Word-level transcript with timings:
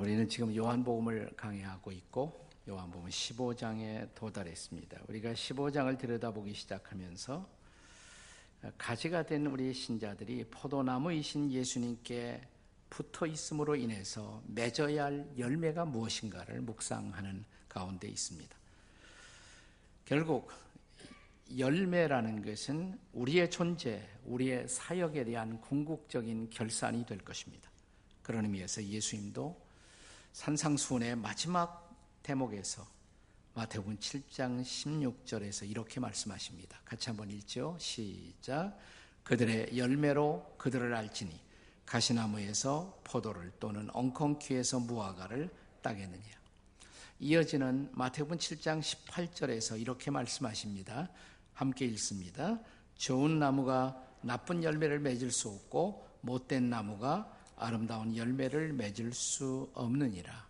우리는 0.00 0.26
지금 0.30 0.56
요한복음을 0.56 1.32
강의하고 1.36 1.92
있고 1.92 2.48
요한복음 2.66 3.10
15장에 3.10 4.08
도달했습니다. 4.14 4.98
우리가 5.08 5.34
15장을 5.34 5.98
들여다보기 5.98 6.54
시작하면서 6.54 7.46
가지가 8.78 9.26
된 9.26 9.44
우리 9.44 9.74
신자들이 9.74 10.44
포도나무이신 10.44 11.52
예수님께 11.52 12.40
붙어 12.88 13.26
있음으로 13.26 13.76
인해서 13.76 14.42
맺어야 14.46 15.04
할 15.04 15.30
열매가 15.36 15.84
무엇인가를 15.84 16.62
묵상하는 16.62 17.44
가운데 17.68 18.08
있습니다. 18.08 18.56
결국 20.06 20.50
열매라는 21.58 22.42
것은 22.42 22.98
우리의 23.12 23.50
존재, 23.50 24.08
우리의 24.24 24.66
사역에 24.66 25.24
대한 25.24 25.60
궁극적인 25.60 26.48
결산이 26.48 27.04
될 27.04 27.18
것입니다. 27.18 27.68
그런 28.22 28.46
의미에서 28.46 28.82
예수님도 28.82 29.68
산상수훈의 30.32 31.16
마지막 31.16 31.90
대목에서 32.22 32.86
마태복음 33.54 33.98
7장 33.98 34.62
16절에서 34.62 35.68
이렇게 35.68 36.00
말씀하십니다. 36.00 36.80
같이 36.84 37.10
한번 37.10 37.30
읽죠. 37.30 37.76
시작. 37.78 38.78
그들의 39.24 39.76
열매로 39.76 40.54
그들을 40.56 40.94
알지니 40.94 41.38
가시나무에서 41.84 43.00
포도를 43.04 43.52
또는 43.58 43.90
엉겅퀴에서 43.92 44.80
무화과를 44.80 45.50
따겠느냐. 45.82 46.40
이어지는 47.18 47.90
마태복음 47.92 48.38
7장 48.38 48.80
18절에서 48.80 49.80
이렇게 49.80 50.10
말씀하십니다. 50.10 51.10
함께 51.52 51.84
읽습니다. 51.86 52.58
좋은 52.96 53.38
나무가 53.38 54.00
나쁜 54.22 54.62
열매를 54.62 55.00
맺을 55.00 55.30
수 55.30 55.48
없고 55.48 56.06
못된 56.22 56.70
나무가 56.70 57.30
아름다운 57.60 58.16
열매를 58.16 58.72
맺을 58.72 59.12
수 59.12 59.70
없느니라. 59.74 60.48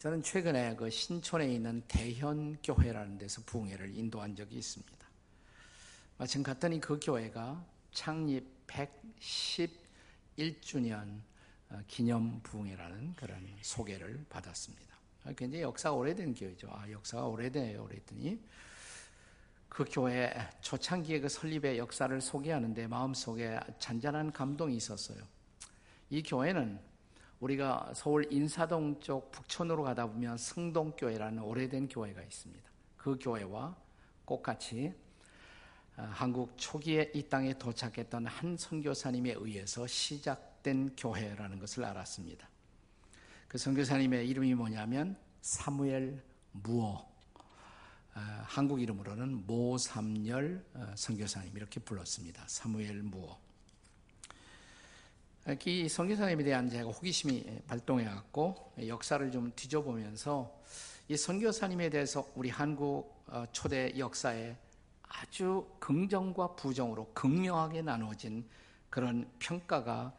저는 0.00 0.22
최근에 0.22 0.76
그 0.76 0.90
신촌에 0.90 1.46
있는 1.54 1.82
대현 1.88 2.58
교회라는 2.62 3.16
데서 3.16 3.40
부흥회를 3.46 3.96
인도한 3.96 4.36
적이 4.36 4.56
있습니다. 4.56 4.94
마침 6.18 6.42
갔더니 6.42 6.80
그 6.80 7.00
교회가 7.02 7.64
창립 7.92 8.66
111주년 10.36 11.20
어, 11.70 11.80
기념 11.88 12.40
부흥회라는 12.42 13.14
그런 13.14 13.48
소개를 13.62 14.26
받았습니다. 14.28 14.94
아, 15.24 15.32
굉장히 15.32 15.62
역사가 15.62 15.96
오래된 15.96 16.34
교회죠. 16.34 16.68
아, 16.70 16.90
역사가 16.90 17.26
오래돼요. 17.26 17.86
그랬더니 17.86 18.38
그 19.68 19.84
교회 19.90 20.32
초창기의 20.60 21.22
그 21.22 21.28
설립의 21.28 21.78
역사를 21.78 22.20
소개하는데 22.20 22.86
마음속에 22.86 23.58
잔잔한 23.78 24.32
감동이 24.32 24.76
있었어요. 24.76 25.24
이 26.14 26.22
교회는 26.22 26.78
우리가 27.40 27.90
서울 27.92 28.32
인사동 28.32 29.00
쪽 29.00 29.32
북촌으로 29.32 29.82
가다 29.82 30.06
보면 30.06 30.38
승동교회라는 30.38 31.42
오래된 31.42 31.88
교회가 31.88 32.22
있습니다. 32.22 32.70
그 32.96 33.18
교회와 33.20 33.76
똑같이 34.24 34.94
아, 35.96 36.02
한국 36.04 36.56
초기에 36.56 37.10
이 37.16 37.28
땅에 37.28 37.58
도착했던 37.58 38.26
한 38.26 38.56
선교사님에 38.56 39.34
의해서 39.38 39.88
시작된 39.88 40.94
교회라는 40.96 41.58
것을 41.58 41.84
알았습니다. 41.84 42.48
그 43.48 43.58
선교사님의 43.58 44.28
이름이 44.28 44.54
뭐냐면 44.54 45.16
사무엘 45.40 46.22
무어, 46.52 47.12
아, 48.12 48.44
한국 48.46 48.80
이름으로는 48.80 49.48
모삼열 49.48 50.64
어, 50.74 50.92
선교사님 50.96 51.56
이렇게 51.56 51.80
불렀습니다. 51.80 52.44
사무엘 52.46 53.02
무어. 53.02 53.43
이 55.66 55.88
선교사님에 55.90 56.42
대한 56.42 56.70
제가 56.70 56.88
호기심이 56.88 57.64
발동해 57.66 58.06
갖고 58.06 58.72
역사를 58.86 59.30
좀 59.30 59.52
뒤져보면서 59.54 60.58
이 61.08 61.18
선교사님에 61.18 61.90
대해서 61.90 62.26
우리 62.34 62.48
한국 62.48 63.22
어, 63.26 63.44
초대 63.52 63.92
역사에 63.98 64.56
아주 65.02 65.68
긍정과 65.80 66.56
부정으로 66.56 67.12
극명하게 67.12 67.82
나누어진 67.82 68.48
그런 68.88 69.30
평가가 69.38 70.14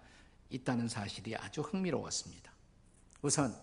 있다는 0.52 0.88
사실이 0.88 1.36
아주 1.36 1.62
흥미로웠습니다. 1.62 2.52
우선 3.24 3.56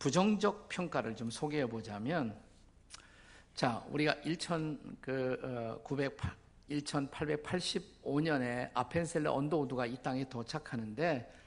부정적 0.00 0.68
평가를 0.68 1.14
좀 1.14 1.30
소개해 1.30 1.66
보자면 1.66 2.36
자, 3.54 3.84
우리가 3.90 4.20
1908 4.22 6.41
1885년에 6.70 8.70
아펜셀러 8.74 9.32
언더우드가 9.32 9.86
이 9.86 9.96
땅에 10.02 10.28
도착하는데 10.28 11.42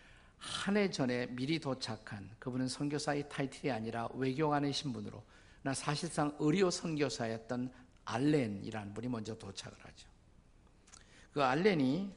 한 0.45 0.77
해 0.77 0.89
전에 0.89 1.27
미리 1.27 1.59
도착한 1.59 2.29
그분은 2.39 2.67
선교사의 2.67 3.29
타이틀이 3.29 3.71
아니라 3.71 4.07
외교관의 4.13 4.73
신분으로 4.73 5.23
나 5.61 5.73
사실상 5.73 6.35
의료 6.39 6.69
선교사였던 6.69 7.71
알렌이라는 8.05 8.93
분이 8.93 9.07
먼저 9.07 9.35
도착을 9.35 9.75
하죠. 9.79 10.07
그 11.33 11.43
알렌이 11.43 12.13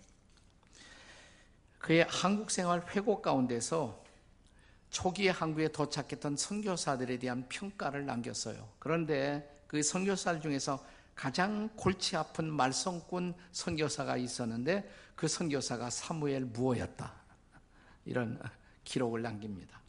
그의 1.78 2.04
한국 2.08 2.50
생활 2.50 2.86
회고 2.88 3.22
가운데서 3.22 4.04
초기에 4.90 5.30
한국에 5.30 5.68
도착했던 5.68 6.36
선교사들에 6.36 7.18
대한 7.18 7.48
평가를 7.48 8.04
남겼어요. 8.04 8.68
그런데 8.78 9.62
그 9.66 9.82
선교사들 9.82 10.40
중에서 10.40 10.84
가장 11.18 11.68
골치 11.74 12.16
아픈 12.16 12.48
말썽꾼 12.48 13.34
선교사가 13.50 14.16
있었는데 14.16 14.88
그 15.16 15.26
선교사가 15.26 15.90
사무엘 15.90 16.44
무어였다. 16.44 17.12
이런 18.04 18.40
기록을 18.84 19.22
남깁니다. 19.22 19.80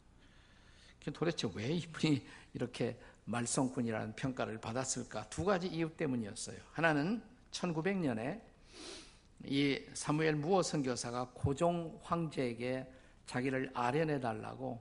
도대체 1.14 1.48
왜 1.54 1.68
이분이 1.68 2.26
이렇게 2.52 2.98
말썽꾼이라는 3.26 4.16
평가를 4.16 4.58
받았을까? 4.58 5.28
두 5.28 5.44
가지 5.44 5.68
이유 5.68 5.88
때문이었어요. 5.96 6.56
하나는 6.72 7.22
1900년에 7.52 8.40
이 9.44 9.80
사무엘 9.94 10.34
무어 10.34 10.64
선교사가 10.64 11.30
고종 11.32 12.00
황제에게 12.02 12.92
자기를 13.26 13.70
아련해 13.74 14.18
달라고 14.18 14.80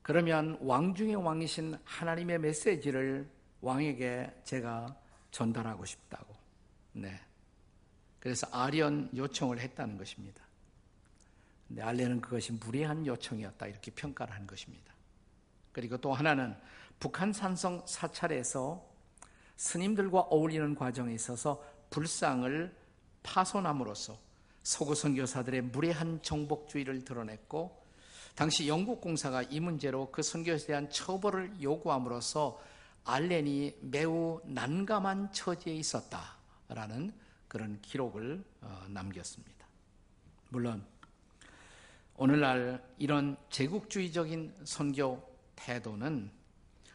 그러면 0.00 0.56
왕 0.62 0.94
중의 0.94 1.16
왕이신 1.16 1.76
하나님의 1.84 2.38
메시지를 2.38 3.28
왕에게 3.60 4.42
제가 4.44 4.96
전달하고 5.30 5.84
싶다고. 5.84 6.34
네. 6.92 7.18
그래서 8.20 8.46
아련 8.50 9.10
요청을 9.16 9.60
했다는 9.60 9.98
것입니다. 9.98 10.42
근데 11.66 11.82
알레는 11.82 12.20
그것이 12.20 12.52
무례한 12.52 13.06
요청이었다 13.06 13.66
이렇게 13.66 13.90
평가를 13.90 14.34
한 14.34 14.46
것입니다. 14.46 14.94
그리고 15.72 15.98
또 15.98 16.12
하나는 16.12 16.56
북한 16.98 17.32
산성 17.32 17.84
사찰에서 17.86 18.84
스님들과 19.56 20.20
어울리는 20.20 20.74
과정에 20.74 21.14
있어서 21.14 21.62
불상을 21.90 22.74
파손함으로써 23.22 24.18
서구 24.62 24.94
선교사들의 24.94 25.62
무례한 25.62 26.20
정복주의를 26.22 27.04
드러냈고 27.04 27.86
당시 28.34 28.68
영국 28.68 29.00
공사가 29.00 29.42
이 29.42 29.60
문제로 29.60 30.10
그 30.10 30.22
선교에 30.22 30.56
대한 30.58 30.88
처벌을 30.90 31.60
요구함으로써 31.60 32.60
알렌이 33.04 33.76
매우 33.80 34.40
난감한 34.44 35.32
처지에 35.32 35.74
있었다라는 35.74 37.12
그런 37.48 37.80
기록을 37.80 38.44
어, 38.60 38.84
남겼습니다. 38.88 39.66
물론 40.50 40.84
오늘날 42.16 42.82
이런 42.98 43.36
제국주의적인 43.50 44.54
선교 44.64 45.22
태도는 45.56 46.30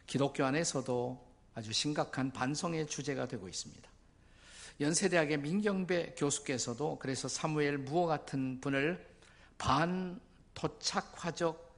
기독교 0.06 0.44
안에서도 0.44 1.34
아주 1.56 1.72
심각한 1.72 2.32
반성의 2.32 2.88
주제가 2.88 3.28
되고 3.28 3.48
있습니다. 3.48 3.90
연세대학의 4.80 5.40
민경배 5.40 6.16
교수께서도 6.18 6.98
그래서 7.00 7.28
사무엘 7.28 7.80
무어 7.80 8.08
같은 8.08 8.60
분을 8.60 9.08
반토착화적 9.58 11.74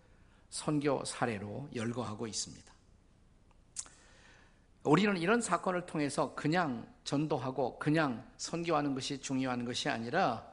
선교 0.50 1.04
사례로 1.04 1.70
열거하고 1.76 2.28
있습니다. 2.28 2.75
우리는 4.86 5.18
이런 5.18 5.42
사건을 5.42 5.88
통해서 5.88 6.36
그냥 6.36 6.88
전도하고 7.04 7.80
그냥 7.80 8.24
선교하는 8.38 8.94
것이 8.94 9.20
중요한 9.20 9.66
것이 9.66 9.90
아니라 9.90 10.46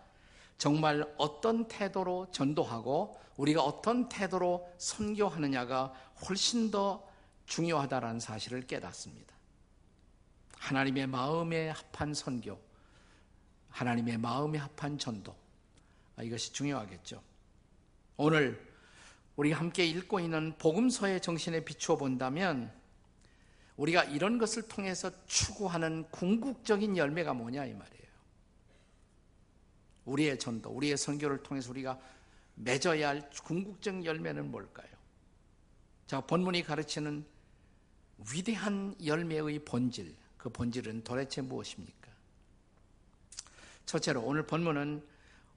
정말 0.56 1.12
어떤 1.18 1.68
태도로 1.68 2.28
전도하고 2.32 3.20
우리가 3.36 3.62
어떤 3.62 4.08
태도로 4.08 4.72
선교하느냐가 4.78 5.92
훨씬 6.26 6.70
더 6.70 7.06
중요하다라는 7.46 8.20
사실을 8.20 8.66
깨닫습니다. 8.66 9.34
하나님의 10.56 11.08
마음에 11.08 11.68
합한 11.68 12.14
선교, 12.14 12.58
하나님의 13.68 14.16
마음에 14.16 14.58
합한 14.58 14.96
전도. 14.98 15.34
아, 16.16 16.22
이것이 16.22 16.52
중요하겠죠. 16.52 17.20
오늘 18.16 18.72
우리 19.36 19.52
함께 19.52 19.84
읽고 19.84 20.20
있는 20.20 20.56
복음서의 20.58 21.20
정신에 21.20 21.64
비추어 21.64 21.96
본다면 21.96 22.72
우리가 23.76 24.04
이런 24.04 24.38
것을 24.38 24.62
통해서 24.62 25.10
추구하는 25.26 26.04
궁극적인 26.10 26.96
열매가 26.96 27.34
뭐냐 27.34 27.64
이 27.66 27.72
말이에요. 27.72 28.02
우리의 30.04 30.38
전도, 30.38 30.70
우리의 30.70 30.96
선교를 30.96 31.42
통해서 31.42 31.70
우리가 31.70 31.98
맺어야 32.54 33.08
할 33.08 33.30
궁극적 33.30 34.04
열매는 34.04 34.50
뭘까요? 34.50 34.88
자, 36.06 36.20
본문이 36.20 36.62
가르치는 36.64 37.24
위대한 38.32 38.94
열매의 39.04 39.60
본질, 39.64 40.14
그 40.36 40.50
본질은 40.50 41.04
도대체 41.04 41.40
무엇입니까? 41.40 42.10
첫째로 43.86 44.22
오늘 44.22 44.46
본문은 44.46 45.06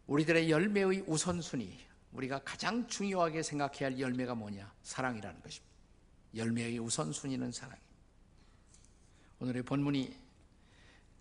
우리들의 0.08 0.50
열매의 0.50 1.04
우선순위, 1.08 1.78
우리가 2.14 2.40
가장 2.46 2.88
중요하게 2.88 3.44
생각해야 3.44 3.90
할 3.90 4.00
열매가 4.00 4.36
뭐냐? 4.36 4.72
사랑이라는 4.84 5.42
것입니다. 5.42 5.76
열매의 6.36 6.80
우선순위는 6.80 7.52
사랑입니다. 7.52 7.85
오늘의 9.40 9.64
본문이 9.64 10.16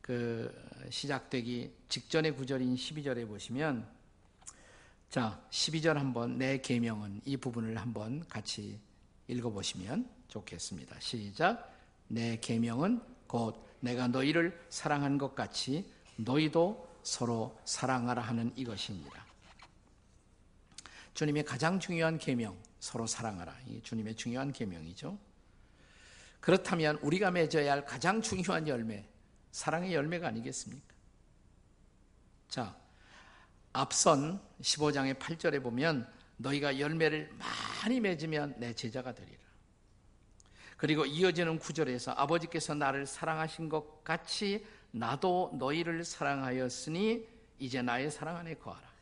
그 0.01 0.55
시작되기 0.89 1.75
직전의 1.89 2.37
구절인 2.37 2.77
12절에 2.77 3.27
보시면 3.27 3.89
자, 5.11 5.43
12절 5.51 5.95
한번 5.95 6.39
내 6.39 6.59
계명은 6.59 7.23
이 7.25 7.37
부분을 7.37 7.77
한번 7.77 8.25
같이 8.29 8.79
읽어 9.27 9.51
보시면 9.51 10.09
좋겠습니다. 10.29 11.01
시작. 11.01 11.73
내 12.07 12.39
계명은 12.39 13.01
곧 13.27 13.65
내가 13.81 14.07
너희를 14.07 14.65
사랑한 14.69 15.19
것 15.19 15.35
같이 15.35 15.85
너희도 16.17 16.89
서로 17.03 17.59
사랑하라 17.65 18.23
하는 18.23 18.53
이것입니다. 18.55 19.25
주님의 21.15 21.45
가장 21.45 21.81
중요한 21.81 22.19
계명, 22.19 22.57
서로 22.79 23.07
사랑하라. 23.07 23.57
이 23.67 23.81
주님의 23.83 24.15
중요한 24.15 24.53
계명이죠. 24.53 25.19
그렇다면 26.45 26.99
우리가 27.01 27.31
맺어야 27.31 27.73
할 27.73 27.87
가장 27.87 28.21
중요한 28.21 28.69
열매, 28.69 29.09
사랑의 29.51 29.95
열매가 29.95 30.29
아니겠습니까? 30.29 30.95
자, 32.49 32.77
앞선 33.73 34.43
15장의 34.61 35.19
8절에 35.19 35.63
보면 35.63 36.07
너희가 36.37 36.79
열매를 36.79 37.33
많이 37.39 37.99
맺으면 37.99 38.57
내 38.59 38.75
제자가 38.75 39.15
되리라. 39.15 39.39
그리고 40.77 41.07
이어지는 41.07 41.59
구절에서 41.59 42.13
아버지께서 42.13 42.75
나를 42.75 43.07
사랑하신 43.07 43.71
것 43.71 44.05
같이 44.05 44.67
나도 44.91 45.57
너희를 45.59 46.05
사랑하였으니 46.05 47.27
이제 47.59 47.81
나의 47.81 48.11
사랑 48.11 48.37
안에 48.37 48.57
거하라. 48.57 48.94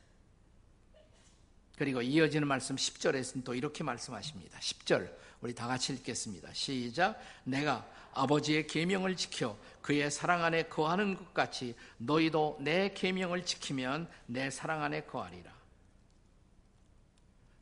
그리고 1.82 2.00
이어지는 2.00 2.46
말씀 2.46 2.76
10절에서는 2.76 3.42
또 3.42 3.56
이렇게 3.56 3.82
말씀하십니다. 3.82 4.56
10절 4.60 5.12
우리 5.40 5.52
다 5.52 5.66
같이 5.66 5.92
읽겠습니다. 5.94 6.52
시작. 6.52 7.20
내가 7.42 7.84
아버지의 8.12 8.68
계명을 8.68 9.16
지켜 9.16 9.58
그의 9.80 10.08
사랑 10.08 10.44
안에 10.44 10.68
거하는 10.68 11.16
것 11.16 11.34
같이 11.34 11.74
너희도 11.98 12.58
내 12.60 12.94
계명을 12.94 13.44
지키면 13.44 14.08
내 14.26 14.48
사랑 14.48 14.84
안에 14.84 15.06
거하리라. 15.06 15.52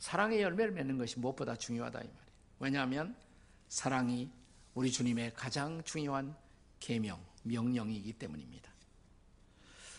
사랑의 0.01 0.43
열매를 0.43 0.73
맺는 0.73 0.99
것이 0.99 1.19
무엇보다 1.19 1.57
중요하다 1.57 2.01
이 2.01 2.03
말이에요. 2.03 2.33
왜냐하면 2.59 3.17
사랑이 3.71 4.31
우리 4.75 4.93
주님의 4.93 5.33
가장 5.33 5.83
중요한 5.83 6.37
계명, 6.79 7.19
명령이기 7.45 8.13
때문입니다. 8.13 8.71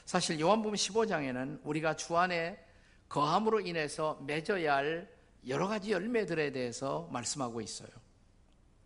사실 0.06 0.40
요한복음 0.40 0.76
15장에는 0.76 1.62
우리가 1.64 1.96
주 1.96 2.16
안에 2.16 2.70
거함으로 3.12 3.60
인해서 3.60 4.18
맺어야 4.26 4.76
할 4.78 5.14
여러 5.46 5.68
가지 5.68 5.92
열매들에 5.92 6.54
대해서 6.54 7.10
말씀하고 7.12 7.60
있어요. 7.60 7.90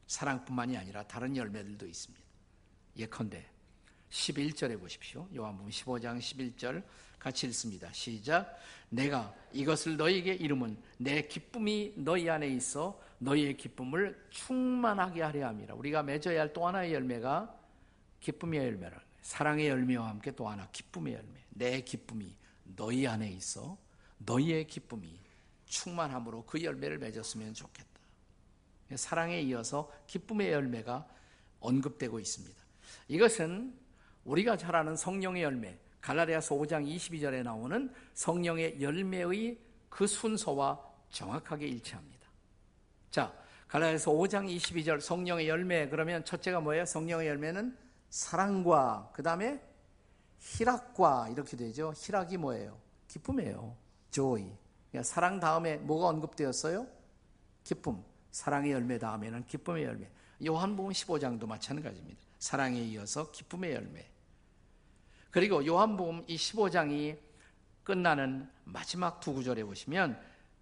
사랑뿐만이 0.07 0.75
아니라 0.77 1.03
다른 1.03 1.37
열매들도 1.37 1.85
있습니다. 1.85 2.25
예컨대 2.97 3.45
11절에 4.09 4.79
보십시오. 4.79 5.27
요한복음 5.35 5.69
15장 5.69 6.17
11절 6.17 6.83
같이 7.19 7.45
읽습니다. 7.47 7.91
시작. 7.93 8.57
내가 8.89 9.31
이것을 9.53 9.95
너희에게 9.95 10.33
이름은 10.33 10.75
내 10.97 11.27
기쁨이 11.27 11.93
너희 11.95 12.27
안에 12.27 12.47
있어 12.47 12.99
너희의 13.19 13.57
기쁨을 13.57 14.27
충만하게 14.31 15.21
하려 15.21 15.47
함이라. 15.49 15.75
우리가 15.75 16.01
맺어야 16.01 16.41
할 16.41 16.51
또 16.51 16.65
하나의 16.65 16.95
열매가 16.95 17.55
기쁨의 18.21 18.59
열매라. 18.59 18.99
사랑의 19.21 19.67
열매와 19.67 20.09
함께 20.09 20.31
또 20.31 20.47
하나 20.47 20.67
기쁨의 20.71 21.13
열매. 21.13 21.45
내 21.49 21.81
기쁨이 21.81 22.35
너희 22.63 23.05
안에 23.05 23.29
있어 23.29 23.84
너희의 24.17 24.67
기쁨이 24.67 25.19
충만함으로 25.65 26.45
그 26.45 26.63
열매를 26.63 26.97
맺었으면 26.99 27.53
좋겠다. 27.53 27.89
사랑에 28.95 29.41
이어서 29.41 29.91
기쁨의 30.07 30.51
열매가 30.51 31.07
언급되고 31.59 32.19
있습니다. 32.19 32.55
이것은 33.07 33.75
우리가 34.23 34.57
잘 34.57 34.75
아는 34.75 34.95
성령의 34.95 35.43
열매, 35.43 35.77
갈라디아서 36.01 36.55
5장 36.55 36.87
22절에 36.87 37.43
나오는 37.43 37.91
성령의 38.13 38.81
열매의 38.81 39.59
그 39.89 40.05
순서와 40.05 40.79
정확하게 41.09 41.67
일치합니다. 41.67 42.27
자, 43.09 43.33
갈라디아서 43.67 44.11
5장 44.11 44.55
22절 44.55 44.99
성령의 44.99 45.47
열매 45.47 45.89
그러면 45.89 46.23
첫째가 46.23 46.59
뭐예요? 46.59 46.85
성령의 46.85 47.27
열매는 47.27 47.75
사랑과 48.09 49.09
그다음에 49.13 49.61
희락과 50.39 51.29
이렇게 51.29 51.57
되죠. 51.57 51.93
희락이 51.95 52.37
뭐예요? 52.37 52.79
기쁨이에요. 53.07 53.84
Joy. 54.15 54.49
그러니까 54.89 55.03
사랑 55.03 55.41
다음에 55.41 55.75
뭐가 55.75 56.07
언급되었어요? 56.07 56.87
기쁨. 57.65 58.01
사랑의 58.31 58.71
열매 58.71 58.97
다음에는 58.97 59.45
기쁨의 59.45 59.83
열매. 59.83 60.09
요한복음 60.45 60.91
15장도 60.91 61.47
마찬가지입니다. 61.47 62.19
사랑에 62.39 62.79
이어서 62.79 63.29
기쁨의 63.31 63.73
열매. 63.73 64.05
그리고 65.31 65.65
요한복음 65.65 66.23
이 66.27 66.37
15장이 66.37 67.17
끝나는 67.83 68.49
마지막 68.63 69.19
두 69.19 69.33
구절에 69.33 69.63
보시면 69.65 70.17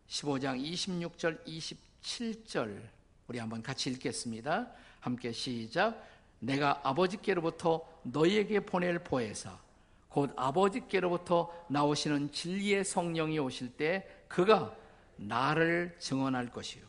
15장 0.07 0.59
26절, 0.59 1.45
27절 1.45 2.81
우리 3.27 3.38
한번 3.38 3.61
같이 3.61 3.91
읽겠습니다. 3.91 4.71
함께 4.99 5.31
시작. 5.31 6.03
내가 6.39 6.81
아버지께로부터 6.83 7.88
너희에게 8.03 8.61
보낼 8.61 8.99
보혜사 8.99 9.57
곧 10.13 10.31
아버지께로부터 10.36 11.51
나오시는 11.69 12.31
진리의 12.31 12.86
성령이 12.86 13.39
오실 13.39 13.75
때 13.75 14.07
그가 14.27 14.77
나를 15.15 15.95
증언할 15.98 16.51
것이요. 16.51 16.86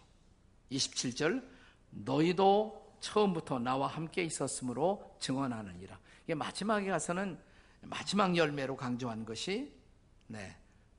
27절 0.70 1.42
너희도 1.88 2.98
처음부터 3.00 3.60
나와 3.60 3.86
함께 3.86 4.22
있었으므로 4.24 5.16
증언하느니라. 5.20 5.98
이게 6.24 6.34
마지막에 6.34 6.90
가서는 6.90 7.38
마지막 7.80 8.36
열매로 8.36 8.76
강조한 8.76 9.24
것이 9.24 9.72
네, 10.26 10.54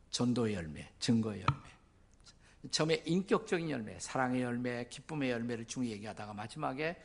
전도의 0.09 0.55
열매, 0.55 0.91
증거의 0.97 1.41
열매. 1.47 2.71
처음에 2.71 3.03
인격적인 3.05 3.69
열매, 3.69 3.99
사랑의 3.99 4.41
열매, 4.41 4.87
기쁨의 4.89 5.29
열매를 5.29 5.65
중 5.65 5.85
얘기하다가 5.85 6.33
마지막에 6.33 6.99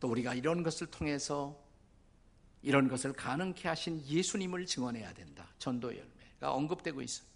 또 0.00 0.08
우리가 0.08 0.32
이런 0.32 0.62
것을 0.62 0.86
통해서 0.86 1.67
이런 2.62 2.88
것을 2.88 3.12
가능케 3.12 3.68
하신 3.68 4.04
예수님을 4.06 4.66
증언해야 4.66 5.12
된다. 5.14 5.46
전도 5.58 5.88
열매가 5.88 6.52
언급되고 6.52 7.02
있어요. 7.02 7.26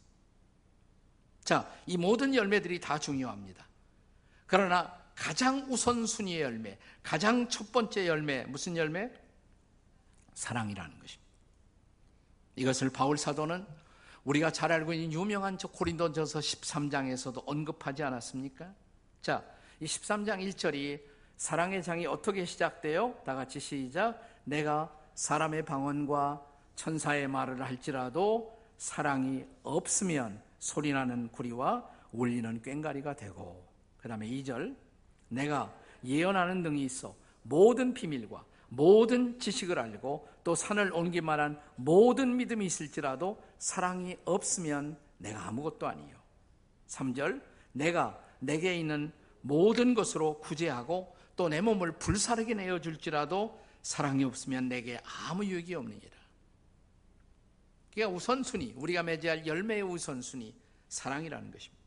자, 1.45 1.73
이 1.87 1.97
모든 1.97 2.35
열매들이 2.35 2.81
다 2.81 2.99
중요합니다. 2.99 3.67
그러나 4.47 5.03
가장 5.15 5.67
우선순위의 5.71 6.41
열매, 6.41 6.79
가장 7.03 7.49
첫 7.49 7.73
번째 7.73 8.07
열매, 8.07 8.45
무슨 8.45 8.77
열매? 8.77 9.11
사랑이라는 10.35 10.99
것입니다. 10.99 11.23
이것을 12.57 12.91
바울 12.91 13.19
사도는 13.19 13.67
우리가 14.25 14.53
잘 14.53 14.73
알고 14.73 14.93
있는 14.93 15.13
유명한 15.13 15.59
저 15.59 15.69
고린도전서 15.69 16.39
13장에서도 16.39 17.43
언급하지 17.47 18.03
않았습니까? 18.03 18.73
자, 19.21 19.45
이 19.81 19.85
13장 19.85 20.39
1절이 20.49 21.01
사랑의 21.37 21.83
장이 21.83 22.07
어떻게 22.07 22.45
시작돼요? 22.45 23.15
다 23.25 23.35
같이 23.35 23.59
시작. 23.59 24.21
내가 24.45 24.97
사람의 25.15 25.65
방언과 25.65 26.45
천사의 26.75 27.29
말을 27.29 27.63
할지라도 27.63 28.59
사랑이 28.77 29.45
없으면 29.63 30.43
소리나는 30.59 31.29
구리와 31.33 31.89
울리는 32.13 32.63
꽹가리가 32.63 33.15
되고 33.17 33.67
그 33.99 34.09
다음에 34.09 34.27
2절 34.29 34.77
내가 35.29 35.73
예언하는 36.05 36.63
등이 36.63 36.85
있어 36.85 37.15
모든 37.43 37.95
비밀과 37.95 38.45
모든 38.69 39.39
지식을 39.39 39.79
알고 39.79 40.29
또 40.45 40.55
산을 40.55 40.93
옮기만한 40.93 41.61
모든 41.77 42.37
믿음이 42.37 42.65
있을지라도 42.67 43.41
사랑이 43.59 44.17
없으면 44.25 44.97
내가 45.19 45.47
아무것도 45.49 45.87
아니요. 45.87 46.17
3절 46.89 47.43
내가 47.73 48.19
내게 48.41 48.77
있는 48.77 49.13
모든 49.43 49.95
것으로 49.95 50.39
구제하고 50.41 51.15
또 51.37 51.49
내 51.49 51.61
몸을 51.61 51.93
불사르게 51.93 52.55
내어줄지라도 52.55 53.59
사랑이 53.83 54.25
없으면 54.25 54.69
내게 54.69 55.01
아무 55.29 55.45
유익이 55.45 55.75
없느니라. 55.75 56.17
그러니까 57.93 58.17
우선순위, 58.17 58.75
우리가 58.77 59.03
맺어야 59.03 59.45
열매의 59.45 59.83
우선순위, 59.83 60.55
사랑이라는 60.89 61.51
것입니다. 61.51 61.83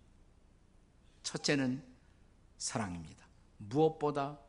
첫째는 1.23 1.83
사랑입니다. 2.57 3.25
무엇보다 3.57 4.39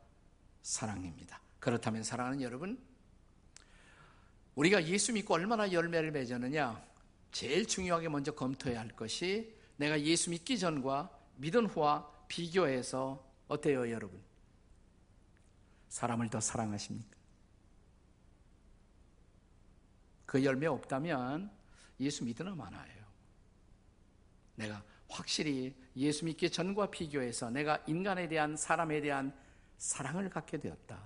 사랑입니다. 0.62 1.40
그렇다면 1.60 2.02
사랑하는 2.02 2.42
여러분, 2.42 2.78
우리가 4.54 4.84
예수 4.86 5.12
믿고 5.12 5.34
얼마나 5.34 5.70
열매를 5.70 6.10
맺었느냐? 6.10 6.84
제일 7.32 7.66
중요하게 7.66 8.08
먼저 8.08 8.32
검토해야 8.32 8.80
할 8.80 8.88
것이 8.90 9.54
내가 9.76 10.00
예수 10.00 10.30
믿기 10.30 10.58
전과 10.58 11.10
믿은 11.36 11.66
후와 11.66 12.10
비교해서 12.28 13.24
어때요, 13.48 13.90
여러분? 13.90 14.20
사람을 15.88 16.28
더 16.30 16.40
사랑하십니까? 16.40 17.15
그 20.26 20.44
열매 20.44 20.66
없다면 20.66 21.50
예수 22.00 22.24
믿으나 22.24 22.54
마나예요. 22.54 23.06
내가 24.56 24.82
확실히 25.08 25.74
예수 25.96 26.24
믿기 26.24 26.50
전과 26.50 26.90
비교해서 26.90 27.48
내가 27.50 27.82
인간에 27.86 28.28
대한 28.28 28.56
사람에 28.56 29.00
대한 29.00 29.34
사랑을 29.78 30.28
갖게 30.28 30.58
되었다. 30.58 31.00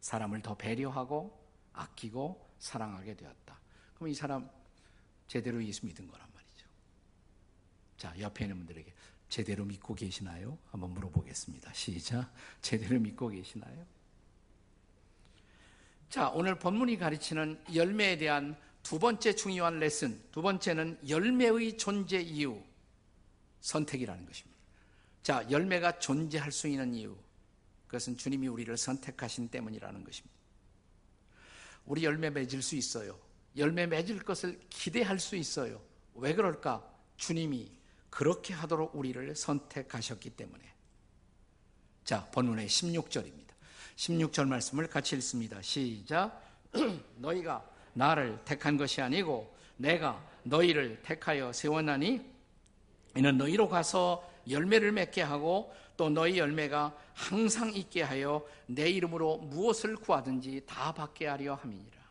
사람을 0.00 0.42
더 0.42 0.56
배려하고 0.56 1.38
아끼고 1.72 2.54
사랑하게 2.58 3.16
되었다. 3.16 3.58
그럼 3.94 4.08
이 4.08 4.14
사람 4.14 4.48
제대로 5.26 5.62
예수 5.64 5.86
믿은 5.86 6.06
거란 6.08 6.28
말이죠. 6.34 6.68
자, 7.96 8.14
옆에 8.18 8.44
있는 8.44 8.58
분들에게 8.58 8.92
제대로 9.28 9.64
믿고 9.64 9.94
계시나요? 9.94 10.58
한번 10.70 10.90
물어보겠습니다. 10.90 11.72
시작. 11.72 12.30
제대로 12.60 13.00
믿고 13.00 13.28
계시나요? 13.28 13.86
자, 16.12 16.28
오늘 16.28 16.58
본문이 16.58 16.98
가르치는 16.98 17.58
열매에 17.74 18.18
대한 18.18 18.54
두 18.82 18.98
번째 18.98 19.34
중요한 19.34 19.78
레슨, 19.78 20.22
두 20.30 20.42
번째는 20.42 20.98
열매의 21.08 21.78
존재 21.78 22.20
이유, 22.20 22.62
선택이라는 23.62 24.26
것입니다. 24.26 24.58
자, 25.22 25.46
열매가 25.50 26.00
존재할 26.00 26.52
수 26.52 26.68
있는 26.68 26.92
이유, 26.92 27.16
그것은 27.86 28.18
주님이 28.18 28.46
우리를 28.48 28.76
선택하신 28.76 29.48
때문이라는 29.48 30.04
것입니다. 30.04 30.36
우리 31.86 32.04
열매 32.04 32.28
맺을 32.28 32.60
수 32.60 32.76
있어요. 32.76 33.18
열매 33.56 33.86
맺을 33.86 34.18
것을 34.18 34.60
기대할 34.68 35.18
수 35.18 35.34
있어요. 35.34 35.80
왜 36.12 36.34
그럴까? 36.34 36.86
주님이 37.16 37.72
그렇게 38.10 38.52
하도록 38.52 38.94
우리를 38.94 39.34
선택하셨기 39.34 40.28
때문에. 40.28 40.62
자, 42.04 42.30
본문의 42.32 42.68
16절입니다. 42.68 43.41
16절 43.96 44.48
말씀을 44.48 44.86
같이 44.88 45.16
읽습니다. 45.16 45.60
시작. 45.62 46.42
너희가 47.18 47.64
나를 47.92 48.38
택한 48.44 48.76
것이 48.76 49.00
아니고 49.00 49.54
내가 49.76 50.22
너희를 50.44 51.02
택하여 51.02 51.52
세웠나니 51.52 52.20
이는 53.16 53.36
너희로 53.36 53.68
가서 53.68 54.28
열매를 54.48 54.92
맺게 54.92 55.22
하고 55.22 55.72
또 55.96 56.08
너희 56.08 56.38
열매가 56.38 56.96
항상 57.14 57.72
있게 57.74 58.02
하여 58.02 58.46
내 58.66 58.88
이름으로 58.90 59.38
무엇을 59.38 59.96
구하든지 59.96 60.62
다 60.66 60.92
받게 60.92 61.26
하려 61.26 61.54
함이니라. 61.54 62.02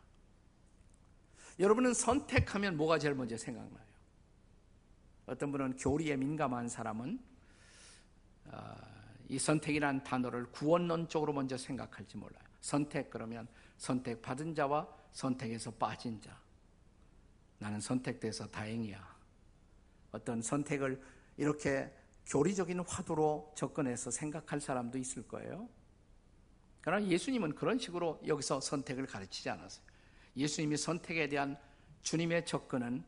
여러분은 1.59 1.93
선택하면 1.93 2.77
뭐가 2.77 2.99
제일 2.99 3.15
먼저 3.15 3.37
생각나요? 3.37 3.81
어떤 5.25 5.51
분은 5.51 5.77
교리에 5.77 6.15
민감한 6.15 6.69
사람은 6.69 7.19
아, 8.51 8.75
이 9.31 9.39
선택이라는 9.39 10.03
단어를 10.03 10.51
구원론적으로 10.51 11.31
먼저 11.31 11.57
생각할지 11.57 12.17
몰라요. 12.17 12.43
선택 12.59 13.09
그러면 13.09 13.47
선택 13.77 14.21
받은 14.21 14.55
자와 14.55 14.85
선택에서 15.13 15.71
빠진 15.71 16.19
자. 16.19 16.37
나는 17.57 17.79
선택돼서 17.79 18.47
다행이야. 18.47 19.01
어떤 20.11 20.41
선택을 20.41 21.01
이렇게 21.37 21.89
교리적인 22.25 22.81
화두로 22.81 23.53
접근해서 23.55 24.11
생각할 24.11 24.59
사람도 24.59 24.97
있을 24.97 25.25
거예요. 25.25 25.69
그러나 26.81 27.07
예수님은 27.07 27.55
그런 27.55 27.79
식으로 27.79 28.21
여기서 28.27 28.59
선택을 28.59 29.05
가르치지 29.05 29.49
않았어요. 29.49 29.85
예수님이 30.35 30.75
선택에 30.75 31.29
대한 31.29 31.57
주님의 32.01 32.45
접근은 32.45 33.01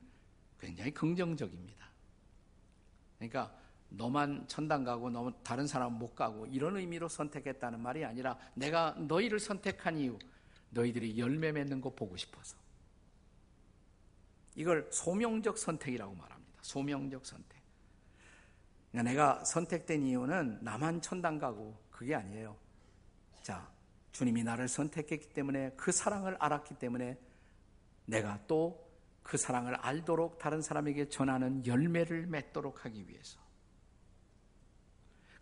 굉장히 0.58 0.92
긍정적입니다. 0.92 1.86
그러니까 3.18 3.63
너만 3.96 4.48
천당 4.48 4.84
가고 4.84 5.10
너 5.10 5.32
다른 5.44 5.68
사람 5.68 5.94
못 5.94 6.16
가고 6.16 6.46
이런 6.48 6.78
의미로 6.78 7.08
선택했다는 7.08 7.80
말이 7.80 8.04
아니라 8.04 8.38
내가 8.56 8.92
너희를 8.98 9.40
선택한 9.40 9.98
이유 9.98 10.18
너희들이 10.70 11.18
열매 11.18 11.52
맺는 11.52 11.82
거 11.82 11.92
보고 11.92 12.18
싶어서 12.18 12.58
이걸 14.56 14.88
소명적 14.92 15.58
선택이라고 15.58 16.14
말합니다. 16.14 16.60
소명적 16.62 17.26
선택. 17.26 17.62
그러니까 18.92 19.12
내가 19.12 19.46
선택된 19.46 20.04
이유는 20.04 20.60
나만 20.62 21.02
천당 21.02 21.40
가고 21.40 21.78
그게 21.90 22.16
아니에요. 22.16 22.56
자, 23.42 23.68
주님이 24.12 24.44
나를 24.44 24.68
선택했기 24.68 25.30
때문에 25.30 25.72
그 25.76 25.92
사랑을 25.92 26.36
알았기 26.40 26.76
때문에 26.76 27.18
내가 28.06 28.40
또 28.48 28.84
그 29.24 29.38
사랑을 29.38 29.76
알도록 29.76 30.38
다른 30.38 30.62
사람에게 30.62 31.10
전하는 31.10 31.66
열매를 31.66 32.28
맺도록 32.28 32.86
하기 32.86 33.08
위해서. 33.08 33.40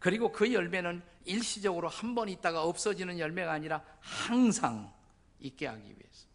그리고 0.02 0.32
그 0.32 0.52
열매는 0.52 1.02
일시적으로 1.26 1.88
한 1.88 2.16
번 2.16 2.28
있다가 2.28 2.64
없어지는 2.64 3.20
열매가 3.20 3.52
아니라 3.52 3.86
항상 4.00 4.92
있게 5.40 5.68
하기 5.68 5.84
위해서. 5.84 6.28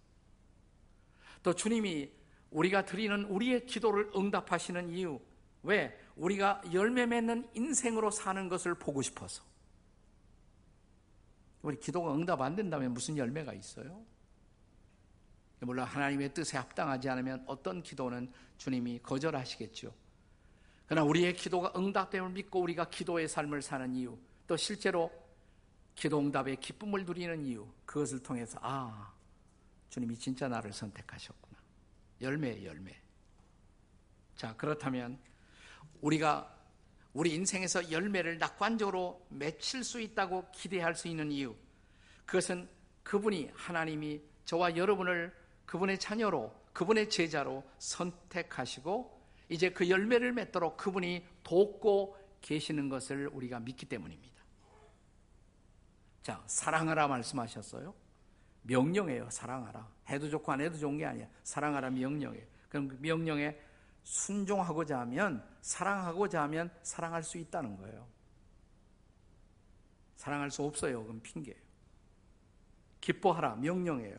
또 1.42 1.52
주님이 1.52 2.11
우리가 2.50 2.85
드리는 2.85 3.25
우리의 3.25 3.66
기도를 3.66 4.12
응답하시는 4.14 4.88
이유, 4.90 5.20
왜? 5.64 5.99
우리가 6.14 6.62
열매 6.73 7.06
맺는 7.06 7.49
인생으로 7.54 8.11
사는 8.12 8.49
것을 8.49 8.75
보고 8.76 9.02
싶어서. 9.02 9.42
우리 11.62 11.78
기도가 11.80 12.14
응답 12.14 12.40
안 12.40 12.54
된다면 12.54 12.94
무슨 12.94 13.16
열매가 13.16 13.52
있어요? 13.52 14.04
물론 15.61 15.87
하나님의 15.87 16.32
뜻에 16.35 16.56
합당하지 16.56 17.08
않으면 17.08 17.42
어떤 17.49 17.82
기도는 17.82 18.32
주님이 18.58 19.00
거절하시겠죠. 19.02 19.92
그러나 20.87 21.05
우리의 21.05 21.35
기도가 21.35 21.73
응답됨을 21.76 22.31
믿고 22.31 22.61
우리가 22.61 22.88
기도의 22.88 23.28
삶을 23.28 23.61
사는 23.61 23.95
이유, 23.95 24.16
또 24.47 24.57
실제로 24.57 25.11
기도 25.95 26.19
응답의 26.21 26.57
기쁨을 26.57 27.05
누리는 27.05 27.45
이유, 27.45 27.66
그것을 27.85 28.23
통해서 28.23 28.59
아, 28.62 29.12
주님이 29.88 30.16
진짜 30.16 30.47
나를 30.47 30.73
선택하셨구나. 30.73 31.59
열매, 32.21 32.64
열매. 32.64 32.97
자, 34.37 34.55
그렇다면 34.57 35.19
우리가 36.00 36.55
우리 37.12 37.35
인생에서 37.35 37.90
열매를 37.90 38.38
낙관적으로 38.38 39.26
맺힐 39.31 39.83
수 39.83 40.00
있다고 40.00 40.50
기대할 40.52 40.95
수 40.95 41.09
있는 41.09 41.33
이유, 41.33 41.57
그것은 42.26 42.69
그분이 43.02 43.50
하나님이 43.55 44.21
저와 44.45 44.76
여러분을 44.76 45.35
그분의 45.64 45.99
자녀로, 45.99 46.55
그분의 46.73 47.09
제자로 47.09 47.64
선택하시고 47.78 49.15
이제 49.48 49.70
그 49.70 49.88
열매를 49.88 50.32
맺도록 50.32 50.76
그분이 50.76 51.24
돕고 51.42 52.16
계시는 52.40 52.88
것을 52.88 53.28
우리가 53.28 53.60
믿기 53.60 53.86
때문입니다. 53.86 54.36
자, 56.22 56.42
사랑하라 56.46 57.06
말씀하셨어요. 57.08 57.94
명령이에요. 58.62 59.30
사랑하라. 59.30 59.88
해도 60.08 60.28
좋고 60.28 60.50
안 60.50 60.60
해도 60.60 60.76
좋은 60.76 60.98
게 60.98 61.04
아니야. 61.04 61.28
사랑하라 61.44 61.90
명령이에요. 61.90 62.46
그럼 62.68 62.88
그 62.88 62.96
명령에 63.00 63.56
순종하고자 64.02 65.00
하면 65.00 65.44
사랑하고자 65.60 66.42
하면 66.42 66.70
사랑할 66.82 67.22
수 67.22 67.38
있다는 67.38 67.76
거예요. 67.76 68.06
사랑할 70.16 70.50
수 70.50 70.62
없어요. 70.62 71.02
그럼 71.04 71.20
핑계예요. 71.22 71.60
기뻐하라 73.00 73.56
명령이에요. 73.56 74.16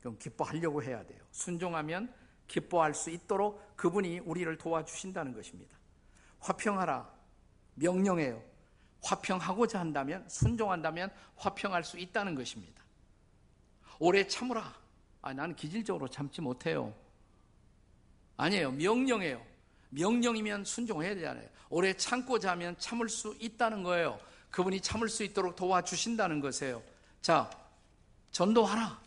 그럼 0.00 0.18
기뻐하려고 0.18 0.82
해야 0.82 1.04
돼요. 1.04 1.20
순종하면 1.30 2.12
기뻐할 2.48 2.94
수 2.94 3.10
있도록 3.10 3.76
그분이 3.76 4.20
우리를 4.20 4.56
도와주신다는 4.58 5.34
것입니다. 5.34 5.76
화평하라 6.40 7.10
명령해요. 7.74 8.42
화평하고자 9.02 9.80
한다면 9.80 10.24
순종한다면 10.28 11.10
화평할 11.36 11.84
수 11.84 11.98
있다는 11.98 12.34
것입니다. 12.34 12.82
오래 13.98 14.26
참으라. 14.26 14.74
아, 15.22 15.32
나는 15.32 15.54
기질적으로 15.56 16.08
참지 16.08 16.40
못해요. 16.40 16.94
아니에요. 18.36 18.72
명령해요. 18.72 19.44
명령이면 19.90 20.64
순종해야 20.64 21.14
되잖아요. 21.14 21.48
오래 21.70 21.94
참고자 21.94 22.50
하면 22.52 22.76
참을 22.78 23.08
수 23.08 23.36
있다는 23.38 23.82
거예요. 23.82 24.18
그분이 24.50 24.80
참을 24.80 25.08
수 25.08 25.22
있도록 25.24 25.56
도와주신다는 25.56 26.40
것이에요. 26.40 26.82
자, 27.20 27.50
전도하라. 28.30 29.00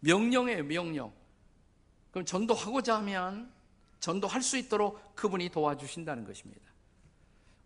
명령해요, 0.00 0.64
명령. 0.64 1.12
그럼 2.12 2.24
전도하고자 2.24 2.96
하면 2.98 3.52
전도할 3.98 4.42
수 4.42 4.56
있도록 4.56 5.16
그분이 5.16 5.48
도와주신다는 5.48 6.24
것입니다. 6.24 6.62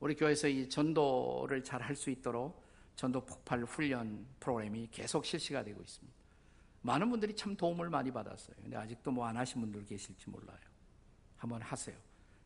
우리 0.01 0.15
교회에서 0.15 0.49
이 0.49 0.69
전도를 0.69 1.63
잘 1.65 1.83
할 1.83 1.95
수 1.97 2.11
있도록 2.11 2.65
전도 2.97 3.27
폭발 3.27 3.63
훈련 3.65 4.27
프로그램이 4.41 4.89
계속 4.91 5.27
실시가 5.27 5.63
되고 5.63 5.83
있습니다. 5.83 6.17
많은 6.83 7.11
분들이 7.11 7.35
참 7.37 7.55
도움을 7.57 7.91
많이 7.91 8.11
받았어요. 8.11 8.57
근데 8.63 8.77
아직도 8.77 9.11
뭐 9.11 9.27
안 9.27 9.37
하신 9.37 9.61
분들 9.61 9.85
계실지 9.85 10.31
몰라요. 10.31 10.59
한번 11.37 11.61
하세요. 11.61 11.97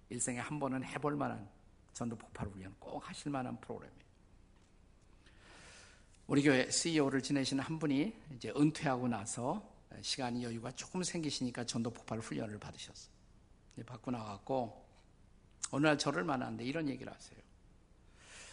일생에 0.09 0.39
한 0.39 0.59
번은 0.59 0.83
해볼 0.83 1.15
만한 1.15 1.49
전도 1.93 2.17
폭발 2.17 2.49
훈련 2.49 2.75
꼭 2.81 3.09
하실 3.09 3.31
만한 3.31 3.61
프로그램이에요. 3.61 4.01
우리 6.27 6.43
교회 6.43 6.71
CEO를 6.71 7.23
지내시는 7.23 7.63
한 7.63 7.79
분이 7.79 8.15
이제 8.37 8.53
은퇴하고 8.57 9.09
나서 9.09 9.70
시간이 10.01 10.45
여유가 10.45 10.71
조금 10.73 11.03
생기시니까 11.03 11.65
전도 11.65 11.91
폭발 11.91 12.19
훈련을 12.19 12.59
받으셨어요. 12.59 13.13
받고 13.87 14.11
나갔고 14.11 14.87
어느 15.71 15.87
날 15.87 15.99
저를 15.99 16.25
만났는데 16.25 16.65
이런 16.65 16.89
얘기를 16.89 17.13
하세요. 17.13 17.39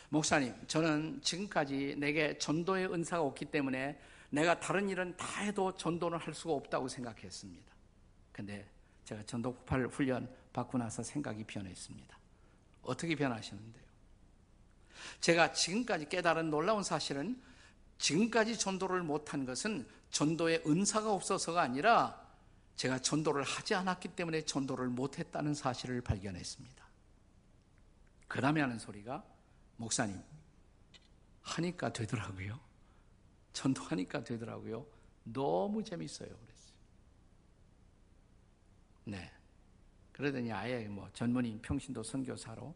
목사님, 0.10 0.56
저는 0.67 1.22
지금까지 1.22 1.96
내게 1.98 2.38
전도의 2.38 2.94
은사가 2.94 3.24
없기 3.24 3.46
때문에 3.46 4.00
내가 4.29 4.60
다른 4.60 4.89
일은 4.89 5.15
다 5.17 5.41
해도 5.41 5.75
전도는 5.75 6.17
할 6.17 6.34
수가 6.34 6.53
없다고 6.53 6.88
생각했습니다. 6.88 7.74
근데 8.32 8.70
제가 9.03 9.24
전도 9.24 9.53
폭발 9.53 9.86
훈련 9.88 10.29
받고 10.53 10.77
나서 10.77 11.03
생각이 11.03 11.44
변했습니다. 11.44 12.17
어떻게 12.84 13.15
변하셨는데요? 13.15 13.84
제가 15.20 15.51
지금까지 15.53 16.10
깨달은 16.10 16.50
놀라운 16.50 16.84
사실은 16.84 17.41
지금까지 17.97 18.57
전도를 18.57 19.03
못한 19.03 19.45
것은 19.45 19.87
전도의 20.11 20.63
은사가 20.65 21.11
없어서가 21.11 21.61
아니라 21.61 22.25
제가 22.75 22.99
전도를 22.99 23.43
하지 23.43 23.73
않았기 23.73 24.09
때문에 24.09 24.43
전도를 24.43 24.87
못했다는 24.89 25.53
사실을 25.53 26.01
발견했습니다. 26.01 26.85
그 28.27 28.41
다음에 28.41 28.61
하는 28.61 28.77
소리가 28.77 29.23
목사님 29.77 30.21
하니까 31.41 31.91
되더라고요. 31.91 32.59
전도하니까 33.53 34.23
되더라고요. 34.23 34.85
너무 35.23 35.83
재밌어요. 35.83 36.29
네. 39.05 39.31
그러더니 40.11 40.51
아예 40.51 40.87
뭐 40.87 41.09
전문인 41.13 41.61
평신도 41.61 42.03
선교사로 42.03 42.75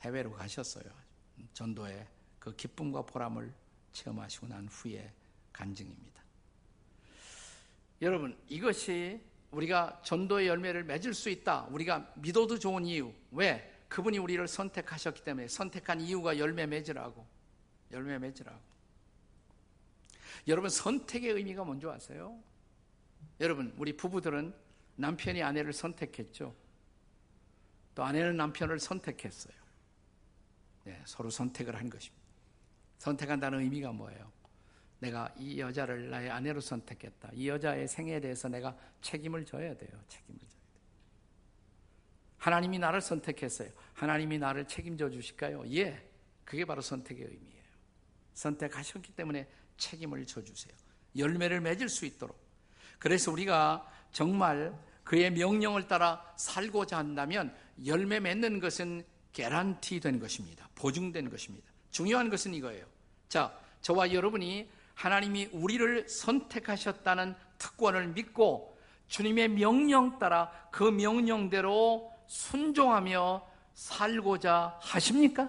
해외로 0.00 0.32
가셨어요. 0.32 0.84
전도의 1.54 2.06
그 2.38 2.54
기쁨과 2.56 3.02
보람을 3.02 3.52
체험하시고 3.92 4.48
난 4.48 4.66
후에 4.68 5.12
간증입니다. 5.52 6.22
여러분, 8.00 8.36
이것이 8.48 9.20
우리가 9.52 10.00
전도의 10.04 10.48
열매를 10.48 10.84
맺을 10.84 11.14
수 11.14 11.30
있다. 11.30 11.66
우리가 11.70 12.12
믿어도 12.16 12.58
좋은 12.58 12.84
이유. 12.84 13.12
왜? 13.30 13.70
그분이 13.88 14.18
우리를 14.18 14.46
선택하셨기 14.48 15.22
때문에 15.22 15.48
선택한 15.48 16.00
이유가 16.00 16.38
열매 16.38 16.66
맺으라고. 16.66 17.26
열매 17.90 18.18
맺으라고. 18.18 18.58
여러분, 20.48 20.70
선택의 20.70 21.32
의미가 21.32 21.64
뭔지 21.64 21.86
아세요? 21.86 22.42
여러분, 23.40 23.74
우리 23.76 23.96
부부들은 23.96 24.54
남편이 24.96 25.42
아내를 25.42 25.72
선택했죠. 25.72 26.54
또 27.94 28.04
아내는 28.04 28.36
남편을 28.36 28.80
선택했어요. 28.80 29.54
네, 30.84 31.00
서로 31.04 31.30
선택을 31.30 31.76
한 31.76 31.90
것입니다. 31.90 32.21
선택한다는 33.02 33.58
의미가 33.60 33.90
뭐예요? 33.92 34.30
내가 35.00 35.34
이 35.36 35.58
여자를 35.58 36.08
나의 36.10 36.30
아내로 36.30 36.60
선택했다. 36.60 37.30
이 37.34 37.48
여자의 37.48 37.88
생애에 37.88 38.20
대해서 38.20 38.48
내가 38.48 38.76
책임을 39.00 39.44
져야 39.44 39.76
돼요. 39.76 39.90
책임을 40.06 40.38
져야 40.38 40.50
돼요. 40.50 40.62
하나님이 42.38 42.78
나를 42.78 43.00
선택했어요. 43.00 43.70
하나님이 43.94 44.38
나를 44.38 44.68
책임져 44.68 45.10
주실까요? 45.10 45.64
예. 45.74 46.08
그게 46.44 46.64
바로 46.64 46.80
선택의 46.80 47.24
의미예요. 47.24 47.64
선택하셨기 48.34 49.12
때문에 49.16 49.48
책임을 49.78 50.24
져 50.24 50.44
주세요. 50.44 50.72
열매를 51.16 51.60
맺을 51.60 51.88
수 51.88 52.06
있도록. 52.06 52.40
그래서 53.00 53.32
우리가 53.32 53.84
정말 54.12 54.78
그의 55.02 55.32
명령을 55.32 55.88
따라 55.88 56.24
살고자 56.36 56.98
한다면 56.98 57.52
열매 57.84 58.20
맺는 58.20 58.60
것은 58.60 59.04
개란티 59.32 59.98
된 59.98 60.20
것입니다. 60.20 60.68
보증된 60.76 61.30
것입니다. 61.30 61.68
중요한 61.90 62.30
것은 62.30 62.54
이거예요. 62.54 62.91
자, 63.32 63.50
저와 63.80 64.12
여러분이 64.12 64.68
하나님이 64.92 65.48
우리를 65.52 66.06
선택하셨다는 66.06 67.34
특권을 67.56 68.08
믿고 68.08 68.78
주님의 69.08 69.48
명령 69.48 70.18
따라 70.18 70.52
그 70.70 70.84
명령대로 70.84 72.12
순종하며 72.26 73.48
살고자 73.72 74.78
하십니까? 74.82 75.48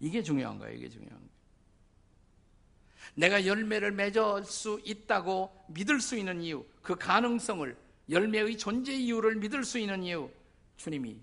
이게 0.00 0.22
중요한 0.22 0.58
거예요. 0.58 0.76
이게 0.76 0.90
중요한 0.90 1.16
거예요. 1.16 1.30
내가 3.14 3.46
열매를 3.46 3.92
맺을 3.92 4.44
수 4.44 4.82
있다고 4.84 5.64
믿을 5.68 5.98
수 5.98 6.14
있는 6.14 6.42
이유, 6.42 6.66
그 6.82 6.94
가능성을, 6.94 7.74
열매의 8.10 8.58
존재 8.58 8.92
이유를 8.92 9.36
믿을 9.36 9.64
수 9.64 9.78
있는 9.78 10.02
이유, 10.02 10.30
주님이 10.76 11.16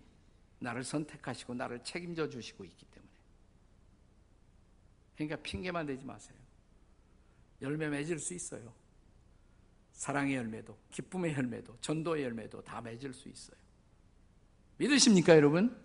나를 0.58 0.84
선택하시고 0.84 1.54
나를 1.54 1.84
책임져 1.84 2.28
주시고 2.28 2.66
있기. 2.66 2.87
그러니까 5.18 5.36
핑계만 5.42 5.88
대지 5.88 6.06
마세요. 6.06 6.38
열매 7.62 7.90
맺을 7.90 8.20
수 8.20 8.36
있어요. 8.36 8.72
사랑의 9.92 10.36
열매도, 10.36 10.78
기쁨의 10.92 11.34
열매도, 11.34 11.76
전도의 11.82 12.24
열매도 12.24 12.64
다 12.64 12.80
맺을 12.82 13.14
수 13.14 13.28
있어요. 13.28 13.58
믿으십니까, 14.78 15.36
여러분? 15.36 15.76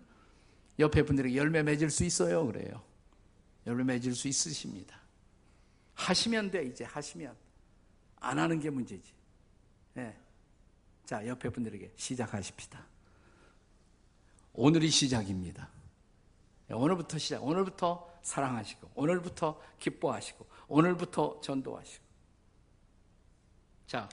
옆에 0.77 1.01
분들에게 1.01 1.35
열매 1.35 1.63
맺을 1.63 1.89
수 1.89 2.03
있어요. 2.03 2.45
그래요. 2.45 2.83
열매 3.65 3.83
맺을 3.83 4.13
수 4.13 4.27
있으십니다. 4.27 5.01
하시면 5.95 6.51
돼, 6.51 6.65
이제 6.65 6.83
하시면. 6.83 7.35
안 8.17 8.37
하는 8.37 8.59
게 8.59 8.69
문제지. 8.69 9.11
네. 9.95 10.15
자, 11.05 11.25
옆에 11.25 11.49
분들에게 11.49 11.91
시작하십시다. 11.95 12.85
오늘이 14.53 14.89
시작입니다. 14.91 15.72
오늘부터 16.69 17.17
시작. 17.17 17.43
오늘부터 17.43 18.09
사랑하시고, 18.21 18.91
오늘부터 18.95 19.61
기뻐하시고, 19.79 20.45
오늘부터 20.67 21.41
전도하시고. 21.41 22.03
자, 23.87 24.09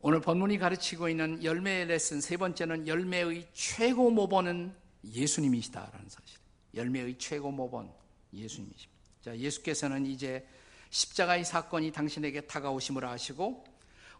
오늘 0.00 0.20
본문이 0.20 0.58
가르치고 0.58 1.08
있는 1.08 1.42
열매의 1.42 1.86
레슨 1.86 2.20
세 2.20 2.36
번째는 2.36 2.86
열매의 2.86 3.48
최고 3.54 4.10
모본은 4.10 4.74
예수님이시다라는 5.04 6.08
사실. 6.08 6.38
열매의 6.74 7.16
최고 7.18 7.50
모본 7.50 7.90
예수님이십니다. 8.32 9.02
자, 9.22 9.36
예수께서는 9.36 10.04
이제 10.06 10.46
십자가의 10.90 11.44
사건이 11.44 11.92
당신에게 11.92 12.42
다가오심을 12.42 13.04
아시고 13.04 13.64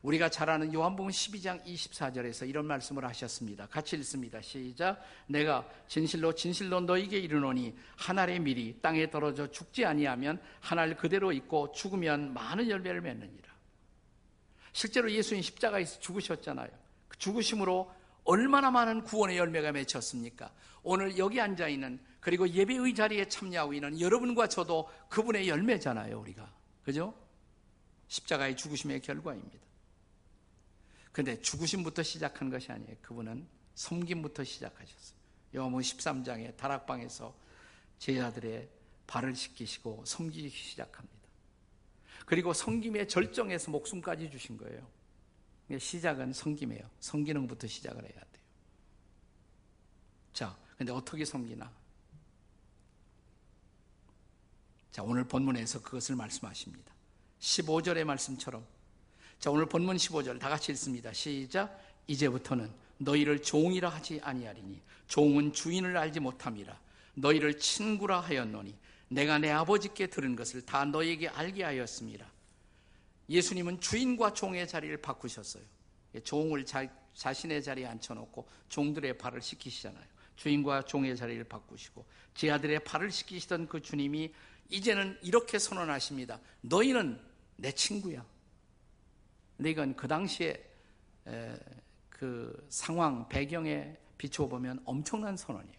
우리가 0.05 0.29
잘 0.29 0.51
아는 0.51 0.73
요한복음 0.75 1.11
12장 1.11 1.65
24절에서 1.65 2.47
이런 2.47 2.67
말씀을 2.67 3.07
하셨습니다. 3.07 3.67
같이 3.67 3.97
읽습니다. 3.97 4.39
시작. 4.43 5.01
내가 5.27 5.67
진실로 5.89 6.35
진실로 6.35 6.81
너에게 6.81 7.19
이르노니 7.19 7.75
한 7.97 8.19
알의 8.19 8.41
밀이 8.41 8.81
땅에 8.83 9.09
떨어져 9.11 9.51
죽지 9.51 9.87
아니하면 9.87 10.41
한 10.61 10.79
알 10.79 10.95
그대로 10.95 11.33
있고 11.33 11.73
죽으면 11.73 12.35
많은 12.35 12.69
열매를 12.69 13.01
맺느니라. 13.01 13.55
실제로 14.75 15.11
예수님 15.11 15.43
십자가에서 15.43 15.99
죽으셨잖아요. 16.01 16.69
그 17.09 17.17
죽으심으로 17.17 17.91
얼마나 18.25 18.71
많은 18.71 19.05
구원의 19.05 19.39
열매가 19.39 19.73
맺혔습니까? 19.73 20.53
오늘 20.83 21.17
여기 21.17 21.41
앉아 21.41 21.69
있는 21.69 21.99
그리고 22.21 22.47
예배의 22.47 22.95
자리에 22.95 23.27
참여하고 23.29 23.73
있는 23.73 23.99
여러분과 23.99 24.49
저도 24.49 24.87
그분의 25.09 25.49
열매잖아요, 25.49 26.21
우리가. 26.21 26.53
그죠? 26.83 27.15
십자가의 28.09 28.55
죽으심의 28.57 29.01
결과입니다. 29.01 29.64
근데 31.15 31.41
죽으심부터 31.41 32.03
시작한 32.03 32.51
것이 32.51 32.73
아니에요. 32.73 32.97
그분은 33.01 33.47
섬김부터 33.77 34.43
시작하셨어요. 34.43 35.17
요한복음 35.55 35.81
13장에 35.81 36.57
다락방에서 36.57 37.33
제자들의 38.01 38.69
발을 39.07 39.37
씻기시고 39.37 40.05
섬기기 40.05 40.51
시작합니다. 40.51 41.15
그리고 42.27 42.53
섬김의 42.53 43.07
절정에서 43.07 43.71
목숨까지 43.71 44.29
주신 44.29 44.57
거예요. 44.57 44.85
시작은 45.79 46.33
섬김이에요. 46.33 46.91
섬기는부터 46.99 47.69
시작을 47.69 48.03
해야 48.03 48.13
돼요. 48.13 48.43
자, 50.33 50.59
근데 50.77 50.91
어떻게 50.91 51.25
섬기나? 51.25 51.73
자, 54.91 55.05
오늘 55.05 55.29
본문에서 55.29 55.81
그것을 55.81 56.17
말씀하십니다. 56.17 56.93
15절의 57.39 58.03
말씀처럼 58.03 58.74
자, 59.45 59.51
오늘 59.51 59.67
본문 59.67 59.99
15절 59.99 60.41
다 60.41 60.49
같이 60.49 60.73
읽습니다. 60.73 61.13
시작. 61.13 61.79
이제부터는 62.07 62.73
너희를 62.97 63.43
종이라 63.43 63.91
하지 63.91 64.19
아니하리니 64.23 64.81
종은 65.07 65.53
주인을 65.53 65.95
알지 65.99 66.21
못함이라. 66.21 66.81
너희를 67.13 67.59
친구라 67.59 68.21
하였노니 68.21 68.75
내가 69.09 69.37
내 69.37 69.51
아버지께 69.51 70.07
들은 70.07 70.35
것을 70.35 70.63
다 70.63 70.87
너희에게 70.87 71.29
알게 71.29 71.63
하였습니다. 71.63 72.27
예수님은 73.29 73.83
주인과 73.83 74.33
종의 74.33 74.67
자리를 74.67 74.97
바꾸셨어요. 75.03 75.63
종을 76.23 76.65
자, 76.65 76.89
자신의 77.13 77.63
자리에 77.63 77.85
앉혀놓고 77.85 78.49
종들의 78.71 79.19
발을 79.19 79.43
씻기시잖아요. 79.43 80.07
주인과 80.37 80.87
종의 80.87 81.19
자리를 81.19 81.45
바꾸시고 81.45 82.07
제 82.35 82.51
아들의 82.51 82.83
발을 82.83 83.11
씻기시던 83.11 83.69
그 83.69 83.83
주님이 83.83 84.33
이제는 84.71 85.19
이렇게 85.21 85.59
선언하십니다. 85.59 86.41
너희는 86.63 87.21
내 87.57 87.73
친구야. 87.73 88.25
근데 89.57 89.71
이건 89.71 89.95
그 89.97 90.09
당시에 90.09 90.63
그 92.09 92.67
상황, 92.69 93.29
배경에 93.29 93.97
비추어 94.19 94.49
보면 94.49 94.81
엄청난 94.85 95.37
선언이에요. 95.37 95.79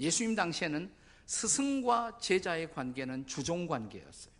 예수님 0.00 0.34
당시에는 0.34 0.92
스승과 1.26 2.18
제자의 2.18 2.72
관계는 2.72 3.26
주종 3.26 3.66
관계였어요. 3.66 4.34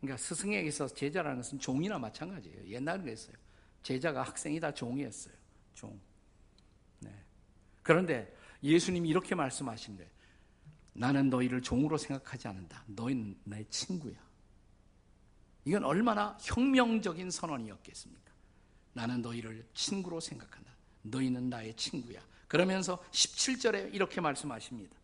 그러니까 0.00 0.16
스승에게서 0.16 0.88
제자라는 0.88 1.38
것은 1.38 1.58
종이나 1.58 1.98
마찬가지예요. 1.98 2.68
옛날에 2.68 3.02
그랬어요. 3.02 3.34
제자가 3.82 4.22
학생이 4.22 4.60
다 4.60 4.72
종이었어요. 4.72 5.34
종. 5.74 5.98
네. 7.00 7.10
그런데 7.82 8.36
예수님이 8.62 9.08
이렇게 9.08 9.34
말씀하신대. 9.34 10.08
나는 10.92 11.30
너희를 11.30 11.62
종으로 11.62 11.96
생각하지 11.96 12.48
않는다. 12.48 12.84
너희는 12.86 13.38
내 13.44 13.64
친구야. 13.70 14.27
이건 15.68 15.84
얼마나 15.84 16.34
혁명적인 16.40 17.30
선언이었겠습니까? 17.30 18.32
나는 18.94 19.20
너희를 19.20 19.68
친구로 19.74 20.18
생각한다. 20.18 20.72
너희는 21.02 21.50
나의 21.50 21.76
친구야. 21.76 22.22
그러면서 22.46 22.96
17절에 23.10 23.94
이렇게 23.94 24.22
말씀하십니다. 24.22 24.96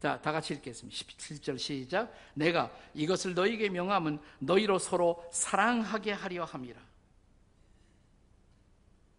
자, 0.00 0.20
다 0.20 0.32
같이 0.32 0.52
읽겠습니다. 0.54 0.98
17절 0.98 1.58
시작. 1.60 2.12
내가 2.34 2.76
이것을 2.92 3.34
너희에게 3.34 3.68
명함은 3.68 4.18
너희로 4.40 4.80
서로 4.80 5.24
사랑하게 5.32 6.10
하려 6.10 6.44
함이라. 6.44 6.82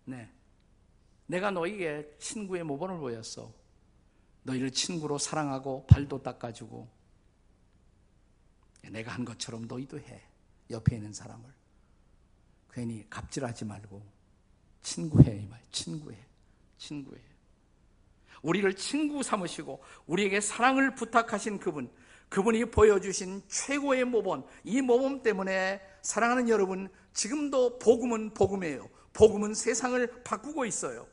네. 0.03 0.29
내가 1.25 1.51
너희에게 1.51 2.17
친구의 2.19 2.65
모범을 2.65 2.97
보였어. 2.97 3.49
너희를 4.43 4.71
친구로 4.71 5.19
사랑하고 5.19 5.87
발도 5.87 6.21
닦아주고 6.21 6.85
내가 8.91 9.13
한 9.13 9.23
것처럼 9.23 9.67
너희도 9.69 10.01
해. 10.01 10.34
옆에 10.69 10.95
있는 10.95 11.13
사람을. 11.13 11.43
괜히 12.71 13.05
갑질하지 13.09 13.65
말고 13.65 14.05
친구해 14.81 15.37
이 15.37 15.47
말. 15.47 15.61
친구해. 15.71 16.17
친구해. 16.77 17.19
우리를 18.41 18.75
친구 18.75 19.23
삼으시고 19.23 19.83
우리에게 20.05 20.39
사랑을 20.39 20.93
부탁하신 20.93 21.59
그분, 21.59 21.89
그분이 22.29 22.65
보여주신 22.65 23.41
최고의 23.47 24.05
모범, 24.05 24.45
이 24.63 24.81
모범 24.81 25.23
때문에 25.23 25.81
사랑하는 26.01 26.49
여러분, 26.49 26.89
지금도 27.13 27.79
복음은 27.79 28.33
복음이에요. 28.33 28.89
복음은 29.13 29.53
세상을 29.53 30.23
바꾸고 30.23 30.65
있어요. 30.65 31.07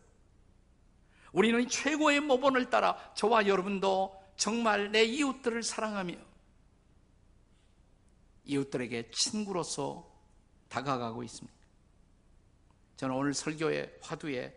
우리는 1.32 1.66
최고의 1.66 2.20
모범을 2.20 2.68
따라 2.68 2.96
저와 3.14 3.46
여러분도 3.46 4.14
정말 4.36 4.90
내 4.90 5.04
이웃들을 5.04 5.62
사랑하며 5.62 6.14
이웃들에게 8.44 9.10
친구로서 9.10 10.10
다가가고 10.68 11.22
있습니다. 11.22 11.58
저는 12.96 13.14
오늘 13.14 13.34
설교의 13.34 13.98
화두에 14.00 14.56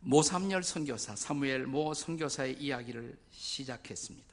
모삼열 0.00 0.62
선교사 0.62 1.14
사무엘 1.14 1.66
모 1.66 1.94
선교사의 1.94 2.60
이야기를 2.60 3.16
시작했습니다. 3.30 4.32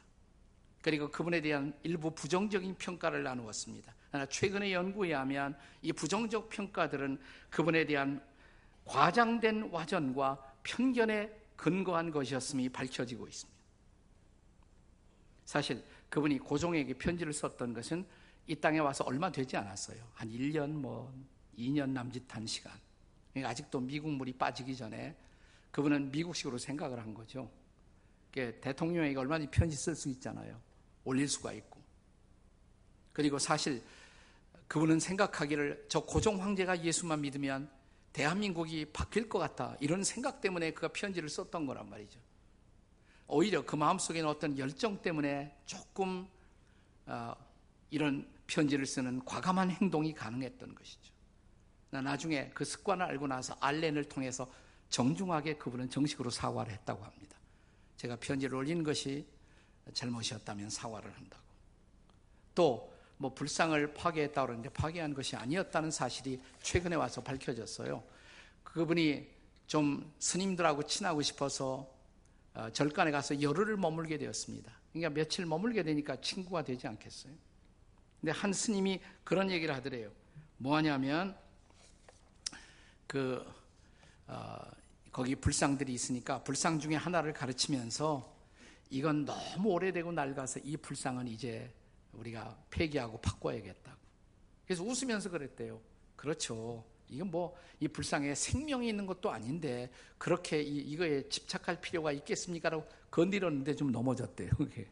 그리고 0.81 1.11
그분에 1.11 1.41
대한 1.41 1.77
일부 1.83 2.11
부정적인 2.11 2.75
평가를 2.75 3.23
나누었습니다. 3.23 3.93
그러나 4.09 4.25
최근의 4.25 4.73
연구에 4.73 5.13
하면 5.13 5.57
이 5.81 5.93
부정적 5.93 6.49
평가들은 6.49 7.19
그분에 7.49 7.85
대한 7.85 8.23
과장된 8.85 9.69
와전과 9.71 10.55
편견에 10.63 11.31
근거한 11.55 12.11
것이었음이 12.11 12.69
밝혀지고 12.69 13.27
있습니다. 13.27 13.59
사실 15.45 15.83
그분이 16.09 16.39
고종에게 16.39 16.93
편지를 16.93 17.33
썼던 17.33 17.73
것은 17.73 18.05
이 18.49 18.55
땅에 18.55 18.79
와서 18.79 19.03
얼마 19.03 19.31
되지 19.31 19.57
않았어요. 19.57 20.03
한 20.15 20.27
1년 20.27 20.71
뭐 20.71 21.13
2년 21.55 21.91
남짓한 21.91 22.47
시간. 22.47 22.73
그러니까 23.31 23.51
아직도 23.51 23.79
미국 23.79 24.09
물이 24.09 24.33
빠지기 24.33 24.75
전에 24.75 25.15
그분은 25.69 26.09
미국식으로 26.09 26.57
생각을 26.57 26.99
한 26.99 27.13
거죠. 27.13 27.51
대통령에게 28.31 29.15
얼마든지 29.19 29.51
편지 29.51 29.75
쓸 29.75 29.93
수 29.95 30.09
있잖아요. 30.09 30.59
올릴 31.03 31.27
수가 31.27 31.53
있고. 31.53 31.79
그리고 33.13 33.37
사실 33.37 33.83
그분은 34.67 34.99
생각하기를 34.99 35.85
저 35.87 35.99
고종 35.99 36.41
황제가 36.41 36.83
예수만 36.83 37.21
믿으면 37.21 37.69
대한민국이 38.13 38.85
바뀔 38.85 39.29
것 39.29 39.37
같다. 39.37 39.77
이런 39.79 40.03
생각 40.03 40.41
때문에 40.41 40.71
그가 40.71 40.87
편지를 40.87 41.29
썼던 41.29 41.67
거란 41.67 41.87
말이죠. 41.87 42.19
오히려 43.27 43.63
그 43.63 43.75
마음속에는 43.75 44.27
어떤 44.27 44.57
열정 44.57 44.99
때문에 45.03 45.55
조금 45.67 46.27
어, 47.05 47.35
이런 47.91 48.38
편지를 48.49 48.85
쓰는 48.85 49.23
과감한 49.25 49.71
행동이 49.71 50.13
가능했던 50.13 50.75
것이죠. 50.75 51.13
나중에 51.91 52.49
그 52.53 52.65
습관을 52.65 53.05
알고 53.05 53.27
나서 53.27 53.55
알렌을 53.59 54.05
통해서 54.05 54.51
정중하게 54.89 55.57
그분은 55.57 55.89
정식으로 55.89 56.29
사과를 56.29 56.73
했다고 56.73 57.03
합니다. 57.03 57.37
제가 57.97 58.15
편지를 58.17 58.55
올린 58.55 58.83
것이 58.83 59.25
잘못이었다면 59.93 60.69
사과를 60.69 61.15
한다고. 61.15 61.43
또 62.55 62.99
뭐 63.19 63.33
불상을 63.33 63.93
파괴했다 63.93 64.41
그러는데 64.41 64.69
파괴한 64.69 65.13
것이 65.13 65.35
아니었다는 65.35 65.91
사실이 65.91 66.41
최근에 66.63 66.95
와서 66.95 67.21
밝혀졌어요. 67.21 68.01
그분이 68.63 69.27
좀 69.67 70.13
스님들하고 70.19 70.83
친하고 70.83 71.21
싶어서 71.21 71.93
어, 72.53 72.69
절간에 72.71 73.11
가서 73.11 73.41
열흘을 73.41 73.75
머물게 73.75 74.17
되었습니다. 74.17 74.71
그러니까 74.93 75.09
며칠 75.09 75.45
머물게 75.45 75.83
되니까 75.83 76.15
친구가 76.21 76.63
되지 76.63 76.87
않겠어요? 76.87 77.33
근데 78.19 78.31
한 78.31 78.53
스님이 78.53 78.99
그런 79.23 79.49
얘기를 79.49 79.73
하더래요. 79.75 80.11
뭐 80.57 80.75
하냐면 80.75 81.37
그 83.07 83.45
어, 84.27 84.57
거기 85.11 85.35
불상들이 85.35 85.93
있으니까 85.93 86.43
불상 86.43 86.79
중에 86.79 86.95
하나를 86.95 87.33
가르치면서 87.33 88.37
이건 88.89 89.25
너무 89.25 89.69
오래되고 89.69 90.11
낡아서 90.11 90.59
이 90.63 90.77
불상은 90.77 91.27
이제 91.27 91.73
우리가 92.13 92.57
폐기하고 92.69 93.19
바꿔야겠다고. 93.21 93.97
그래서 94.65 94.83
웃으면서 94.83 95.29
그랬대요. 95.29 95.79
그렇죠. 96.15 96.85
이건 97.09 97.31
뭐 97.31 97.69
이 97.79 97.87
불상에 97.87 98.35
생명이 98.35 98.89
있는 98.89 99.05
것도 99.05 99.31
아닌데 99.31 99.89
그렇게 100.17 100.61
이, 100.61 100.95
거에 100.97 101.27
집착할 101.29 101.79
필요가 101.79 102.11
있겠습니까라고 102.11 102.85
건드렸는데 103.09 103.75
좀 103.75 103.91
넘어졌대요. 103.91 104.49
그게. 104.57 104.87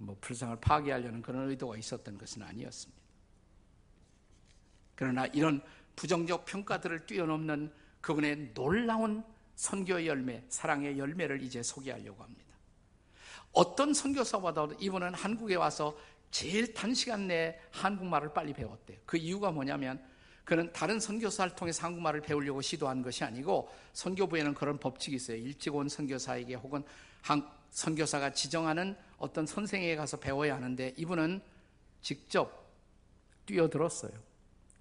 예, 0.00 0.04
뭐 0.04 0.16
불상을 0.20 0.56
파괴하려는 0.60 1.22
그런 1.22 1.48
의도가 1.48 1.76
있었던 1.76 2.18
것은 2.18 2.42
아니었습니다. 2.42 3.00
그러나 4.94 5.26
이런 5.26 5.62
부정적 5.96 6.44
평가들을 6.44 7.06
뛰어넘는 7.06 7.72
그분의 8.00 8.54
놀라운 8.54 9.24
선교의 9.56 10.06
열매, 10.06 10.42
사랑의 10.48 10.98
열매를 10.98 11.42
이제 11.42 11.62
소개하려고 11.62 12.22
합니다. 12.22 12.54
어떤 13.52 13.92
선교사보다도 13.92 14.76
이분은 14.80 15.14
한국에 15.14 15.56
와서 15.56 15.96
제일 16.30 16.72
단시간 16.72 17.26
내에 17.26 17.58
한국말을 17.72 18.32
빨리 18.32 18.52
배웠대요. 18.52 18.98
그 19.04 19.16
이유가 19.16 19.50
뭐냐면 19.50 20.02
그는 20.44 20.72
다른 20.72 20.98
선교사를 20.98 21.54
통해서 21.54 21.86
한국말을 21.86 22.22
배우려고 22.22 22.60
시도한 22.62 23.02
것이 23.02 23.24
아니고 23.24 23.70
선교부에는 23.92 24.54
그런 24.54 24.78
법칙이 24.78 25.16
있어요. 25.16 25.36
일찍 25.36 25.74
온 25.74 25.88
선교사에게 25.88 26.54
혹은 26.54 26.82
선교사가 27.70 28.32
지정하는 28.32 28.96
어떤 29.18 29.46
선생에게 29.46 29.96
가서 29.96 30.18
배워야 30.18 30.56
하는데 30.56 30.94
이분은 30.96 31.40
직접 32.00 32.70
뛰어들었어요. 33.46 34.12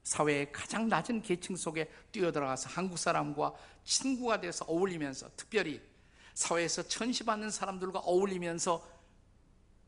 사회의 0.04 0.52
가장 0.52 0.88
낮은 0.88 1.22
계층 1.22 1.56
속에 1.56 1.90
뛰어들어가서 2.12 2.70
한국 2.70 2.98
사람과 2.98 3.54
친구가 3.84 4.42
돼서 4.42 4.66
어울리면서 4.66 5.30
특별히 5.36 5.82
사회에서 6.34 6.84
천시받는 6.84 7.52
사람들과 7.52 8.00
어울리면서 8.00 8.88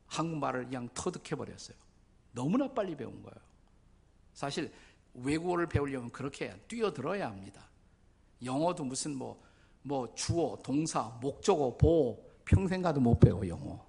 한국말을 0.06 0.66
그냥 0.66 0.88
터득해버렸어요. 0.94 1.76
너무나 2.32 2.68
빨리 2.68 2.96
배운 2.96 3.22
거예요. 3.22 3.36
사실 4.34 4.72
외국어를 5.14 5.66
배우려면 5.66 6.10
그렇게 6.10 6.54
뛰어들어야 6.68 7.26
합니다. 7.26 7.68
영어도 8.44 8.84
무슨 8.84 9.16
뭐, 9.16 9.42
뭐 9.82 10.14
주어, 10.14 10.58
동사, 10.62 11.04
목적어, 11.20 11.76
보호, 11.76 12.31
평생 12.44 12.82
가도 12.82 13.00
못 13.00 13.18
배워, 13.18 13.46
영어. 13.46 13.84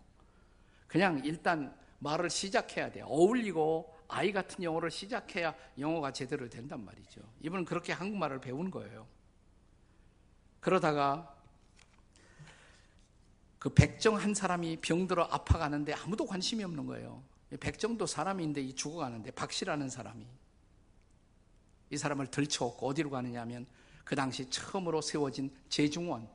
그냥 0.87 1.21
일단 1.25 1.75
말을 1.99 2.29
시작해야 2.29 2.91
돼요. 2.91 3.05
어울리고 3.07 3.93
아이 4.07 4.31
같은 4.31 4.63
영어를 4.63 4.91
시작해야 4.91 5.55
영어가 5.79 6.11
제대로 6.11 6.47
된단 6.47 6.83
말이죠. 6.85 7.21
이분은 7.41 7.65
그렇게 7.65 7.93
한국말을 7.93 8.39
배운 8.41 8.69
거예요. 8.69 9.07
그러다가 10.59 11.35
그 13.57 13.69
백정 13.69 14.17
한 14.17 14.33
사람이 14.33 14.77
병들어 14.81 15.23
아파가는데 15.23 15.93
아무도 15.93 16.25
관심이 16.25 16.63
없는 16.63 16.85
거예요. 16.85 17.23
백정도 17.59 18.05
사람인데 18.05 18.61
이 18.61 18.73
죽어가는데 18.73 19.31
박씨라는 19.31 19.89
사람이 19.89 20.27
이 21.89 21.97
사람을 21.97 22.27
들쳐오고 22.27 22.87
어디로 22.87 23.09
가느냐 23.09 23.41
하면 23.41 23.65
그 24.03 24.15
당시 24.15 24.49
처음으로 24.49 25.01
세워진 25.01 25.55
제중원 25.69 26.27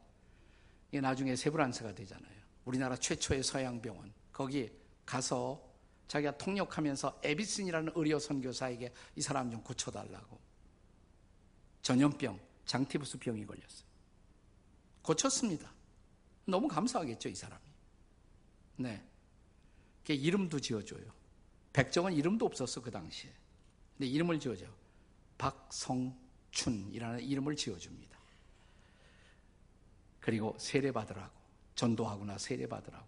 이게 0.88 1.00
나중에 1.00 1.36
세브란스가 1.36 1.94
되잖아요. 1.94 2.38
우리나라 2.64 2.96
최초의 2.96 3.42
서양 3.42 3.80
병원 3.80 4.12
거기 4.32 4.70
가서 5.04 5.66
자기가 6.06 6.38
통역하면서 6.38 7.20
에비슨이라는 7.22 7.92
의료 7.94 8.18
선교사에게 8.18 8.92
이 9.16 9.20
사람 9.20 9.50
좀 9.50 9.62
고쳐달라고 9.62 10.38
전염병 11.82 12.38
장티푸스 12.64 13.18
병이 13.18 13.46
걸렸어요. 13.46 13.88
고쳤습니다. 15.02 15.72
너무 16.44 16.68
감사하겠죠, 16.68 17.28
이 17.28 17.34
사람이. 17.34 17.64
네. 18.76 19.02
그 20.04 20.12
이름도 20.12 20.60
지어줘요. 20.60 21.12
백정은 21.72 22.12
이름도 22.14 22.44
없었어, 22.44 22.82
그 22.82 22.90
당시에. 22.90 23.30
근데 23.96 24.06
이름을 24.06 24.40
지어줘. 24.40 24.66
박성규. 25.36 26.28
춘이라는 26.50 27.20
이름을 27.20 27.56
지어줍니다. 27.56 28.17
그리고 30.28 30.54
세례받으라고 30.58 31.32
전도하거나 31.74 32.36
세례받으라고 32.36 33.06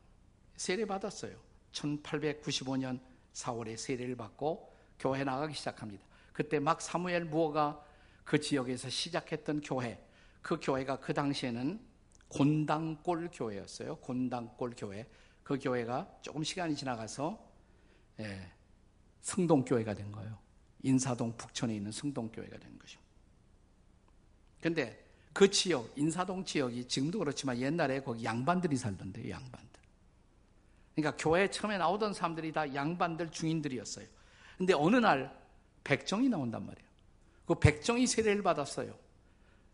세례받았어요. 0.57 1.37
1895년 1.71 2.99
4월에 3.35 3.77
세례를 3.77 4.17
받고 4.17 4.75
교회 4.99 5.23
나가기 5.23 5.53
시작합니다. 5.53 6.03
그때 6.33 6.59
막 6.59 6.81
사무엘 6.81 7.27
무어가 7.27 7.85
그 8.25 8.41
지역에서 8.41 8.89
시작했던 8.89 9.61
교회, 9.61 10.03
그 10.41 10.59
교회가 10.63 11.01
그 11.01 11.13
당시에는 11.13 11.79
곤당골 12.29 13.29
교회였어요. 13.35 13.97
곤당골 13.97 14.73
교회. 14.75 15.07
그 15.43 15.59
교회가 15.59 16.21
조금 16.23 16.43
시간이 16.43 16.75
지나가서 16.75 17.39
예, 18.21 18.51
성동교회가 19.21 19.93
된 19.93 20.11
거예요. 20.11 20.39
인사동 20.83 21.37
북촌에 21.37 21.77
있는 21.77 21.93
성동교회가 21.93 22.57
된 22.57 22.79
것이죠. 22.79 22.99
근데 24.63 25.10
그 25.33 25.51
지역, 25.51 25.93
인사동 25.97 26.45
지역이 26.45 26.89
지금도 26.89 27.19
그렇지만 27.21 27.59
옛날에 27.59 28.03
거기 28.03 28.25
양반들이 28.25 28.77
살던데요, 28.77 29.31
양반들. 29.31 29.81
그러니까 30.95 31.23
교회에 31.23 31.51
처음에 31.51 31.79
나오던 31.79 32.15
사람들이 32.15 32.53
다 32.53 32.75
양반들 32.75 33.31
중인들이었어요. 33.31 34.07
근데 34.59 34.75
어느 34.75 34.97
날 34.97 35.35
백정이 35.85 36.29
나온단 36.29 36.67
말이에요. 36.67 36.89
그 37.47 37.55
백정이 37.55 38.07
세례를 38.07 38.43
받았어요. 38.43 38.95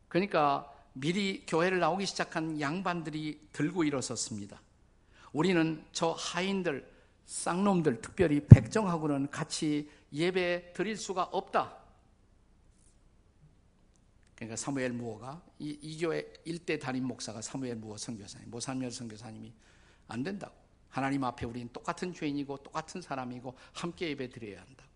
그러니까 0.09 0.73
미리 0.92 1.45
교회를 1.47 1.79
나오기 1.79 2.07
시작한 2.07 2.61
양반들이 2.61 3.49
들고 3.53 3.85
일어섰습니다. 3.85 4.61
우리는 5.33 5.85
저 5.92 6.12
하인들, 6.12 6.88
쌍놈들, 7.27 8.01
특별히 8.01 8.47
백정하고는 8.47 9.31
같이 9.31 9.90
예배 10.12 10.73
드릴 10.73 10.97
수가 10.97 11.25
없다. 11.25 11.77
그러니까 14.37 14.57
사무엘 14.57 14.92
무어가 14.92 15.42
이, 15.59 15.79
이 15.81 15.99
교회 15.99 16.31
일대 16.44 16.79
담임 16.79 17.05
목사가 17.05 17.40
사무엘 17.42 17.77
무어 17.77 17.96
선교사님, 17.96 18.51
모사멸 18.51 18.90
선교사님이 18.90 19.53
안 20.09 20.22
된다고. 20.22 20.55
하나님 20.90 21.25
앞에 21.25 21.44
우리는 21.44 21.68
똑같은 21.72 22.12
죄인이고 22.12 22.59
똑같은 22.59 23.03
사람이고 23.03 23.55
함께 23.75 24.09
예배 24.11 24.31
드려야 24.31 24.61
한다고. 24.61 24.90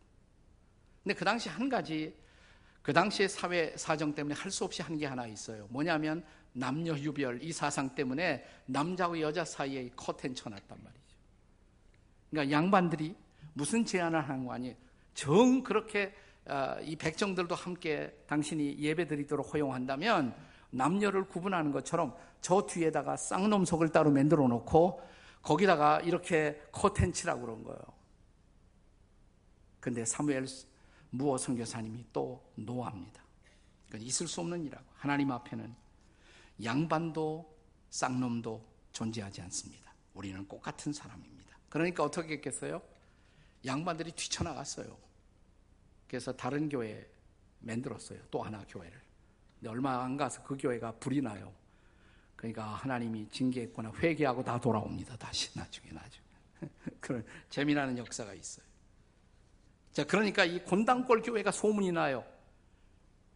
근데 1.03 1.15
그 1.15 1.25
당시 1.25 1.49
한 1.49 1.69
가지 1.69 2.15
그 2.83 2.93
당시의 2.93 3.29
사회 3.29 3.77
사정 3.77 4.15
때문에 4.15 4.35
할 4.35 4.51
수 4.51 4.65
없이 4.65 4.81
한 4.83 4.97
게 4.99 5.07
하나 5.07 5.27
있어요. 5.27 5.67
뭐냐면 5.71 6.25
남녀 6.53 6.97
유별 6.97 7.43
이 7.43 7.53
사상 7.53 7.95
때문에 7.95 8.45
남자와 8.67 9.21
여자 9.21 9.45
사이에 9.45 9.91
커튼 9.97 10.35
쳐놨단 10.35 10.79
말이죠. 10.83 11.17
그러니까 12.31 12.57
양반들이 12.57 13.15
무슨 13.53 13.85
제안을 13.85 14.27
하는 14.29 14.45
거 14.47 14.53
아니에요. 14.55 14.75
정 15.15 15.63
그렇게 15.63 16.07
어, 16.07 16.11
이 16.83 16.97
백정들도 16.97 17.55
함께 17.55 18.17
당신이 18.27 18.79
예배 18.79 19.07
드리도록 19.07 19.53
허용한다면 19.55 20.35
남녀를 20.71 21.29
구분하는 21.29 21.73
것처럼 21.73 22.17
저 22.41 22.67
뒤에다가 22.67 23.17
쌍놈석을 23.17 23.91
따로 23.91 24.11
만들어 24.11 24.47
놓고 24.49 25.03
거기다가 25.43 26.01
이렇게 26.01 26.61
커튼 26.73 27.13
치라고 27.13 27.43
그런 27.43 27.65
거예요. 27.65 27.81
근데 29.81 30.05
사무엘 30.05 30.47
무어 31.11 31.39
선교사님이 31.39 32.07
또 32.13 32.45
노합니다. 32.55 33.23
있을 33.95 34.29
수 34.29 34.41
없는 34.41 34.61
일이라고. 34.63 34.85
하나님 34.95 35.33
앞에는 35.33 35.75
양반도 36.63 37.57
쌍놈도 37.89 38.65
존재하지 38.93 39.41
않습니다. 39.43 39.93
우리는 40.15 40.47
똑같은 40.47 40.93
사람입니다. 40.93 41.57
그러니까 41.69 42.05
어떻게 42.05 42.35
했겠어요? 42.35 42.83
양반들이 43.65 44.13
뛰쳐나갔어요. 44.13 44.97
그래서 46.11 46.33
다른 46.33 46.69
교회 46.69 47.09
만들었어요. 47.61 48.19
또 48.33 48.43
하나 48.43 48.65
교회를. 48.69 49.01
근데 49.55 49.71
얼마 49.71 50.03
안 50.03 50.17
가서 50.17 50.43
그 50.43 50.57
교회가 50.57 50.91
불이 50.99 51.23
나요. 51.23 51.55
그러니까 52.35 52.65
하나님이 52.65 53.29
징계했거나 53.29 53.93
회개하고 53.97 54.43
다 54.43 54.61
돌아옵니다. 54.61 55.17
다시 55.19 55.57
나중에 55.57 55.93
나중에. 55.93 56.25
그런 57.01 57.25
재미나는 57.49 57.97
역사가 57.97 58.35
있어요. 58.35 58.67
자, 59.93 60.03
그러니까 60.05 60.45
이 60.45 60.65
곤당골 60.65 61.23
교회가 61.23 61.53
소문이 61.53 61.93
나요. 61.93 62.25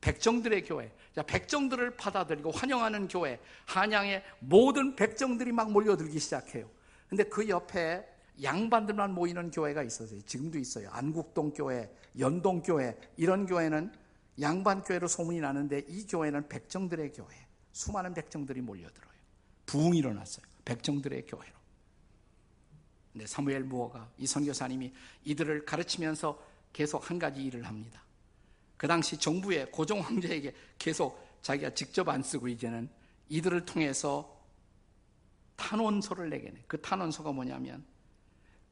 백정들의 0.00 0.64
교회. 0.64 0.92
자, 1.14 1.22
백정들을 1.22 1.96
받아들이고 1.96 2.50
환영하는 2.50 3.06
교회. 3.06 3.38
한양의 3.66 4.24
모든 4.40 4.96
백정들이 4.96 5.52
막 5.52 5.70
몰려들기 5.70 6.18
시작해요. 6.18 6.68
근데 7.08 7.22
그 7.22 7.48
옆에 7.48 8.04
양반들만 8.42 9.14
모이는 9.14 9.50
교회가 9.50 9.82
있었어요. 9.82 10.20
지금도 10.22 10.58
있어요. 10.58 10.88
안국동 10.90 11.52
교회, 11.52 11.94
연동 12.18 12.62
교회, 12.62 12.96
이런 13.16 13.46
교회는 13.46 13.92
양반 14.40 14.82
교회로 14.82 15.06
소문이 15.06 15.40
나는데 15.40 15.84
이 15.88 16.06
교회는 16.06 16.48
백정들의 16.48 17.12
교회. 17.12 17.28
수많은 17.72 18.14
백정들이 18.14 18.60
몰려들어요. 18.60 19.12
부흥이 19.66 19.98
일어났어요. 19.98 20.44
백정들의 20.64 21.26
교회로. 21.26 21.54
근데 23.12 23.26
사무엘 23.26 23.64
무어가 23.64 24.10
이 24.18 24.26
선교사님이 24.26 24.92
이들을 25.24 25.64
가르치면서 25.64 26.40
계속 26.72 27.08
한 27.08 27.18
가지 27.18 27.44
일을 27.44 27.64
합니다. 27.64 28.02
그 28.76 28.88
당시 28.88 29.16
정부의 29.16 29.70
고종 29.70 30.00
황제에게 30.00 30.52
계속 30.78 31.24
자기가 31.42 31.74
직접 31.74 32.08
안 32.08 32.22
쓰고 32.22 32.48
이제는 32.48 32.88
이들을 33.28 33.64
통해서 33.66 34.42
탄원서를 35.56 36.30
내게 36.30 36.50
내. 36.50 36.62
그 36.66 36.80
탄원서가 36.80 37.30
뭐냐면 37.30 37.84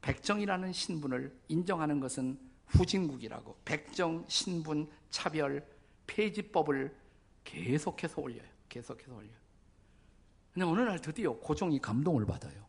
백정이라는 0.03 0.71
신분을 0.73 1.35
인정하는 1.47 1.99
것은 2.01 2.37
후진국이라고 2.67 3.57
백정 3.63 4.25
신분 4.27 4.91
차별 5.09 5.65
폐지법을 6.07 6.93
계속해서 7.45 8.21
올려요. 8.21 8.49
계속해서 8.67 9.15
올려요. 9.15 9.31
근데 10.53 10.65
어느 10.65 10.81
날 10.81 10.99
드디어 10.99 11.31
고종이 11.33 11.79
감동을 11.79 12.25
받아요. 12.25 12.65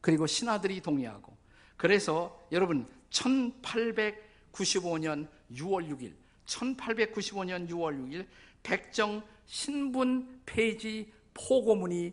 그리고 0.00 0.26
신하들이 0.26 0.80
동의하고 0.80 1.36
그래서 1.76 2.44
여러분 2.50 2.88
1895년 3.10 5.28
6월 5.52 5.88
6일 5.88 6.16
1895년 6.46 7.68
6월 7.68 7.96
6일 8.00 8.26
백정 8.64 9.22
신분 9.46 10.42
폐지 10.46 11.12
포고문이 11.32 12.12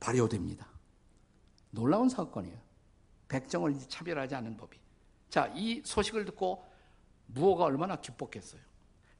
발효됩니다. 0.00 0.66
놀라운 1.70 2.08
사건이에요. 2.08 2.65
백정을 3.28 3.78
차별하지 3.88 4.34
않는 4.36 4.56
법이. 4.56 4.78
자, 5.28 5.52
이 5.54 5.82
소식을 5.84 6.24
듣고 6.26 6.64
무호가 7.26 7.64
얼마나 7.64 7.96
기뻤겠어요. 7.96 8.60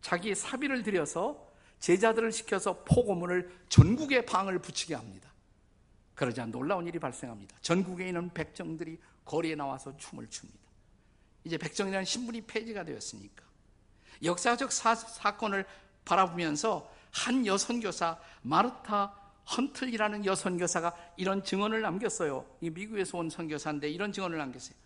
자기 0.01 0.35
사비를 0.35 0.83
들여서 0.83 1.47
제자들을 1.81 2.33
시켜서 2.33 2.85
포고문을 2.85 3.65
전국에 3.69 4.25
방을 4.25 4.61
붙이게 4.61 4.95
합니다. 4.95 5.33
그러자 6.15 6.47
놀라운 6.47 6.87
일이 6.87 6.99
발생합니다. 6.99 7.57
전국에 7.61 8.07
있는 8.07 8.31
백정들이 8.33 8.99
거리에 9.25 9.55
나와서 9.55 9.97
춤을 9.97 10.29
춥니다. 10.31 10.61
이제 11.45 11.59
백정이라는 11.59 12.05
신분이 12.05 12.43
폐지가 12.43 12.85
되었으니까. 12.85 13.45
역사적 14.23 14.73
사, 14.73 14.95
사건을 14.95 15.67
바라보면서 16.05 16.91
한 17.13 17.47
여선교사 17.47 18.19
마르타 18.43 19.26
헌틀이라는 19.55 20.25
여선교사가 20.25 20.95
이런 21.17 21.45
증언을 21.45 21.81
남겼어요. 21.81 22.45
이 22.61 22.71
미국에서 22.71 23.19
온 23.19 23.31
선교사인데 23.31 23.89
이런 23.89 24.13
증언을 24.13 24.39
남겼어요. 24.39 24.77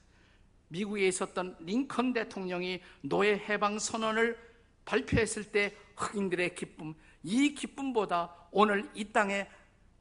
미국에 0.68 1.08
있었던 1.08 1.56
링컨 1.60 2.12
대통령이 2.12 2.80
노예 3.02 3.34
해방 3.34 3.78
선언을 3.78 4.38
발표했을 4.84 5.50
때 5.50 5.74
흑인들의 5.96 6.54
기쁨, 6.54 6.94
이 7.22 7.54
기쁨보다 7.54 8.34
오늘 8.50 8.90
이 8.94 9.12
땅에 9.12 9.48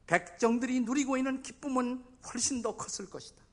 백정들이 0.08 0.82
누리고 0.82 1.18
있는 1.18 1.42
기쁨은 1.42 2.04
훨씬 2.26 2.62
더 2.62 2.76
컸을 2.76 3.10
것이다. 3.10 3.44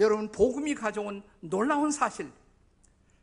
여러분, 0.00 0.30
복음이 0.30 0.74
가져온 0.74 1.22
놀라운 1.40 1.90
사실, 1.90 2.30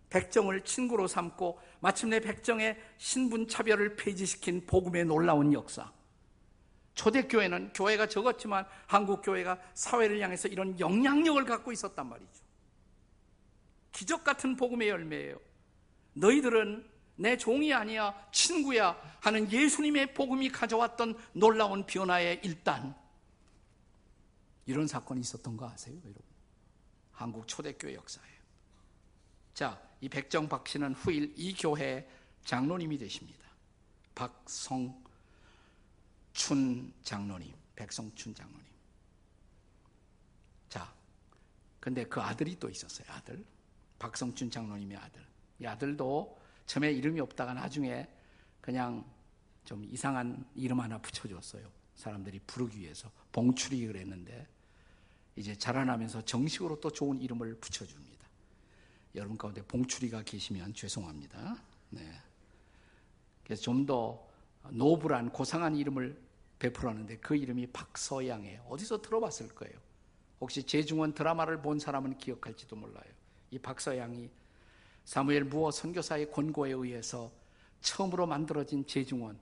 백정을 0.09 0.61
친구로 0.61 1.07
삼고 1.07 1.59
마침내 1.79 2.19
백정의 2.19 2.77
신분 2.97 3.47
차별을 3.47 3.95
폐지시킨 3.95 4.65
복음의 4.65 5.05
놀라운 5.05 5.53
역사. 5.53 5.91
초대교회는 6.95 7.73
교회가 7.73 8.07
적었지만 8.07 8.65
한국 8.87 9.21
교회가 9.21 9.59
사회를 9.73 10.21
향해서 10.21 10.47
이런 10.47 10.79
영향력을 10.79 11.43
갖고 11.45 11.71
있었단 11.71 12.07
말이죠. 12.07 12.45
기적 13.91 14.23
같은 14.23 14.55
복음의 14.55 14.89
열매예요. 14.89 15.39
너희들은 16.13 16.89
내 17.17 17.37
종이 17.37 17.73
아니야, 17.73 18.13
친구야 18.31 18.97
하는 19.21 19.49
예수님의 19.49 20.13
복음이 20.13 20.49
가져왔던 20.49 21.17
놀라운 21.33 21.85
변화의 21.85 22.41
일단. 22.43 22.95
이런 24.65 24.87
사건이 24.87 25.21
있었던 25.21 25.55
거 25.55 25.69
아세요, 25.69 25.95
여러분? 26.03 26.21
한국 27.11 27.47
초대교회 27.47 27.93
역사예요. 27.93 28.34
자, 29.55 29.81
이 30.01 30.09
백정 30.09 30.47
박 30.49 30.67
씨는 30.67 30.93
후일 30.93 31.33
이 31.37 31.55
교회 31.55 32.07
장로님이 32.43 32.97
되십니다. 32.97 33.47
박성춘 34.13 35.01
장로님, 37.01 37.53
백성춘 37.73 38.35
장로님. 38.35 38.65
자, 40.67 40.93
근데 41.79 42.03
그 42.03 42.19
아들이 42.19 42.59
또 42.59 42.69
있었어요, 42.69 43.07
아들. 43.09 43.45
박성춘 43.97 44.51
장로님의 44.51 44.97
아들. 44.97 45.25
이 45.59 45.65
아들도 45.65 46.37
처음에 46.65 46.91
이름이 46.91 47.21
없다가 47.21 47.53
나중에 47.53 48.09
그냥 48.59 49.09
좀 49.63 49.85
이상한 49.85 50.45
이름 50.53 50.81
하나 50.81 50.97
붙여줬어요. 50.97 51.71
사람들이 51.95 52.39
부르기 52.45 52.81
위해서 52.81 53.09
봉출이 53.31 53.87
그랬는데 53.87 54.49
이제 55.37 55.55
자라나면서 55.55 56.23
정식으로 56.23 56.81
또 56.81 56.91
좋은 56.91 57.21
이름을 57.21 57.57
붙여줍니다. 57.61 58.24
여러분 59.15 59.37
가운데 59.37 59.61
봉출이가 59.63 60.23
계시면 60.23 60.73
죄송합니다. 60.73 61.57
네. 61.89 62.01
그래서 63.43 63.61
좀 63.61 63.85
더 63.85 64.25
노블한 64.71 65.29
고상한 65.31 65.75
이름을 65.75 66.19
베풀었는데 66.59 67.17
그 67.17 67.35
이름이 67.35 67.67
박서양이에요. 67.67 68.61
어디서 68.69 69.01
들어봤을 69.01 69.49
거예요. 69.49 69.75
혹시 70.39 70.63
재중원 70.63 71.13
드라마를 71.13 71.61
본 71.61 71.79
사람은 71.79 72.17
기억할지도 72.17 72.75
몰라요. 72.75 73.05
이 73.51 73.59
박서양이 73.59 74.29
사무엘 75.03 75.45
무어 75.45 75.71
선교사의 75.71 76.31
권고에 76.31 76.71
의해서 76.71 77.31
처음으로 77.81 78.25
만들어진 78.25 78.85
재중원 78.87 79.37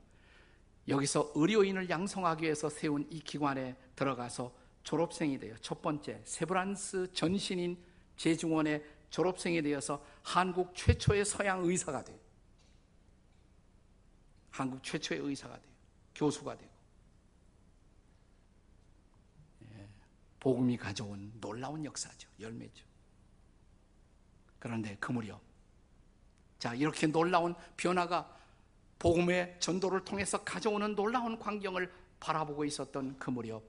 여기서 0.87 1.31
의료인을 1.35 1.89
양성하기 1.89 2.43
위해서 2.43 2.69
세운 2.69 3.07
이 3.09 3.21
기관에 3.21 3.77
들어가서 3.95 4.53
졸업생이 4.83 5.39
되어 5.39 5.55
첫 5.61 5.81
번째 5.81 6.21
세브란스 6.25 7.13
전신인 7.13 7.77
재중원의 8.17 8.83
졸업생이 9.13 9.61
되어서 9.61 10.03
한국 10.23 10.75
최초의 10.75 11.23
서양 11.23 11.63
의사가 11.63 12.03
돼요. 12.03 12.17
한국 14.49 14.83
최초의 14.83 15.21
의사가 15.21 15.55
돼요. 15.55 15.71
교수가 16.15 16.57
되고. 16.57 16.71
예, 19.65 19.87
복음이 20.39 20.77
가져온 20.77 21.31
놀라운 21.39 21.85
역사죠. 21.85 22.27
열매죠. 22.39 22.83
그런데 24.57 24.97
그 24.99 25.11
무렵 25.11 25.39
자 26.57 26.73
이렇게 26.73 27.05
놀라운 27.05 27.53
변화가 27.77 28.35
복음의 28.97 29.57
전도를 29.59 30.05
통해서 30.05 30.43
가져오는 30.43 30.95
놀라운 30.95 31.37
광경을 31.37 31.93
바라보고 32.19 32.65
있었던 32.65 33.19
그 33.19 33.29
무렵 33.29 33.61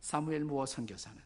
사무엘 0.00 0.44
무어 0.44 0.64
선교사는 0.64 1.20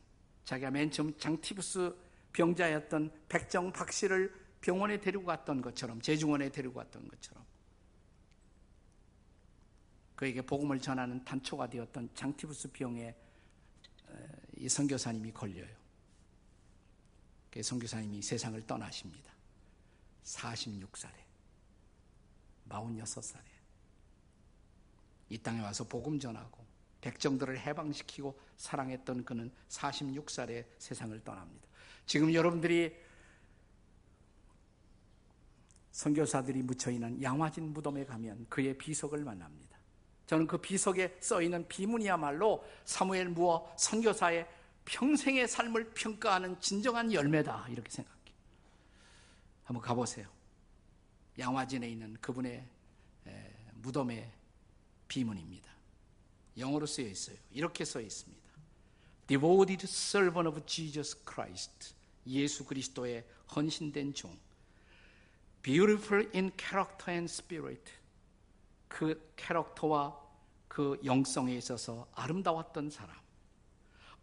자기가 0.47 0.71
맨 0.71 0.91
처음 0.91 1.15
장티부스 1.19 2.10
병자였던 2.33 3.27
백정 3.29 3.73
박 3.73 3.93
씨를 3.93 4.33
병원에 4.61 5.01
데리고 5.01 5.25
갔던 5.25 5.63
것처럼 5.63 6.01
제중원에 6.01 6.51
데리고 6.51 6.75
갔던 6.75 7.09
것처럼 7.09 7.45
그에게 10.17 10.43
복음을 10.43 10.79
전하는 10.79 11.25
단초가 11.25 11.69
되었던 11.69 12.11
장티부스 12.15 12.73
병에 12.73 13.15
이 14.59 14.69
선교사님이 14.69 15.33
걸려요. 15.33 15.75
그 17.51 17.63
선교사님이 17.63 18.21
세상을 18.21 18.67
떠나십니다. 18.67 19.33
46살에 20.25 21.09
46살에 22.69 23.41
이 25.31 25.39
땅에 25.39 25.61
와서 25.61 25.85
복음 25.85 26.21
전하고 26.21 26.65
백정들을 27.01 27.59
해방시키고 27.59 28.39
사랑했던 28.59 29.25
그는 29.25 29.51
46살에 29.69 30.67
세상을 30.79 31.19
떠납니다. 31.25 31.70
지금 32.11 32.35
여러분들이 32.35 32.93
선교사들이 35.93 36.61
묻혀 36.65 36.91
있는 36.91 37.23
양화진 37.23 37.73
무덤에 37.73 38.05
가면 38.05 38.47
그의 38.49 38.77
비석을 38.77 39.23
만납니다. 39.23 39.79
저는 40.27 40.49
그 40.49 40.59
비석에 40.59 41.19
써 41.21 41.41
있는 41.41 41.69
비문이야말로 41.69 42.65
사무엘 42.85 43.29
무어 43.29 43.73
선교사의 43.79 44.49
평생의 44.87 45.47
삶을 45.47 45.93
평가하는 45.93 46.61
진정한 46.61 47.13
열매다 47.13 47.69
이렇게 47.69 47.89
생각해요. 47.89 48.35
한번 49.63 49.81
가보세요. 49.81 50.27
양화진에 51.39 51.89
있는 51.89 52.15
그분의 52.15 52.67
무덤의 53.75 54.29
비문입니다. 55.07 55.71
영어로 56.59 56.87
쓰여 56.87 57.07
있어요. 57.07 57.37
이렇게 57.53 57.85
써 57.85 58.01
있습니다. 58.01 58.51
Devoted 59.29 59.85
servant 59.85 60.49
of 60.49 60.67
Jesus 60.67 61.17
Christ. 61.25 62.00
예수 62.27 62.65
그리스도의 62.65 63.27
헌신된 63.55 64.15
종. 64.15 64.39
Beautiful 65.63 66.31
in 66.35 66.53
character 66.59 67.13
and 67.13 67.31
spirit. 67.31 67.93
그 68.89 69.33
캐릭터와 69.37 70.19
그 70.69 71.01
영성에 71.05 71.55
있어서 71.57 72.09
아름다웠던 72.15 72.91
사람. 72.91 73.17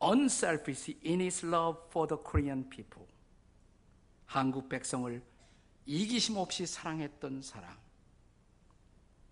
Unselfish 0.02 0.98
in 1.06 1.22
his 1.22 1.46
love 1.46 1.82
for 1.90 2.08
the 2.08 2.22
Korean 2.24 2.70
people. 2.70 3.08
한국 4.26 4.70
백성을 4.70 5.24
이기심 5.86 6.38
없이 6.38 6.66
사랑했던 6.66 7.42
사람. 7.42 7.76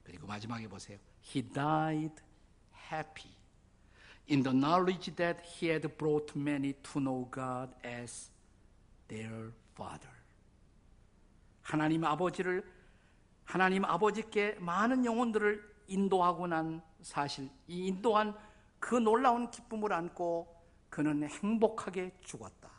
그리고 0.04 0.28
마지막에 0.28 0.68
보세요. 0.68 0.98
He 1.22 1.42
died 1.42 2.16
happy 2.92 3.32
in 4.30 4.44
the 4.44 4.56
knowledge 4.56 5.16
that 5.16 5.42
he 5.44 5.70
had 5.70 5.88
brought 5.98 6.38
many 6.38 6.74
to 6.74 7.02
know 7.02 7.30
God 7.30 7.74
as 7.84 8.30
their 9.08 9.54
father. 9.74 10.16
하나님 11.62 12.04
아버지를 12.06 12.64
하나님 13.44 13.86
아버지께 13.86 14.54
많은 14.60 15.06
영혼들을 15.06 15.76
인도하고 15.88 16.48
난 16.48 16.82
사실, 17.02 17.50
이 17.68 17.88
인도한 17.88 18.36
그 18.80 18.96
놀라운 18.96 19.50
기쁨을 19.52 19.94
안고 19.94 20.54
그는 20.90 21.28
행복하게 21.28 22.18
죽었다. 22.22 22.72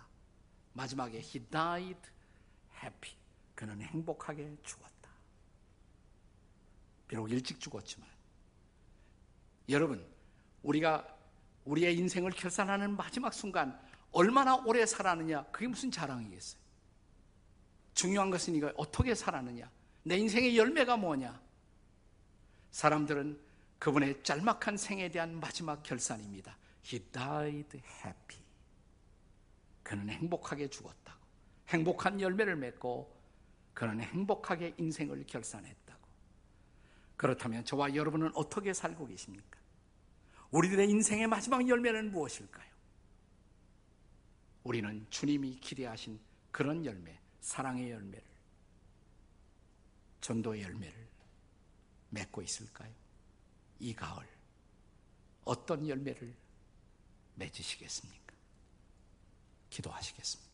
마지막에 0.73 1.19
he 1.19 1.45
died 1.51 2.01
happy. 2.83 3.17
그는 3.55 3.81
행복하게 3.81 4.57
죽었다. 4.63 5.11
비록 7.09 7.31
일찍 7.31 7.61
죽었지만 7.61 8.09
여러분, 9.69 10.07
우리가 10.63 11.07
우리의 11.65 11.97
인생을 11.97 12.33
결산하는 12.33 12.97
마지막 12.97 13.33
순간 13.33 13.81
얼마나 14.17 14.57
오래 14.57 14.87
살았느냐, 14.87 15.45
그게 15.53 15.67
무슨 15.67 15.91
자랑이겠어요? 15.91 16.59
중요한 17.93 18.31
것은 18.31 18.55
이거 18.55 18.73
어떻게 18.77 19.15
살았느냐, 19.15 19.71
내 20.05 20.17
인생의 20.17 20.57
열매가 20.57 20.97
뭐냐? 20.97 21.39
사람들은 22.71 23.39
그분의 23.79 24.23
짤막한 24.23 24.79
생에 24.79 25.11
대한 25.11 25.39
마지막 25.39 25.83
결산입니다. 25.83 26.57
He 26.87 26.99
died 27.13 27.77
happy. 27.77 28.43
그는 29.83 30.09
행복하게 30.09 30.69
죽었다고. 30.69 31.21
행복한 31.69 32.19
열매를 32.19 32.57
맺고 32.57 33.15
그는 33.75 34.01
행복하게 34.01 34.75
인생을 34.79 35.27
결산했다고. 35.27 36.01
그렇다면 37.17 37.67
저와 37.67 37.95
여러분은 37.95 38.31
어떻게 38.35 38.73
살고 38.73 39.09
계십니까? 39.09 39.59
우리들의 40.53 40.89
인생의 40.89 41.27
마지막 41.27 41.69
열매는 41.69 42.13
무엇일까요? 42.13 42.66
우리는 44.67 45.07
주님이 45.11 45.61
기대하신 45.61 46.19
그런 46.51 46.85
열매, 46.85 47.17
사랑의 47.41 47.89
열매를, 47.89 48.27
전도의 50.21 50.63
열매를 50.63 51.09
맺고 52.11 52.43
있을까요? 52.43 52.93
이 53.79 53.95
가을, 53.95 54.27
어떤 55.45 55.87
열매를 55.87 56.35
맺으시겠습니까? 57.37 58.35
기도하시겠습니다. 59.71 60.46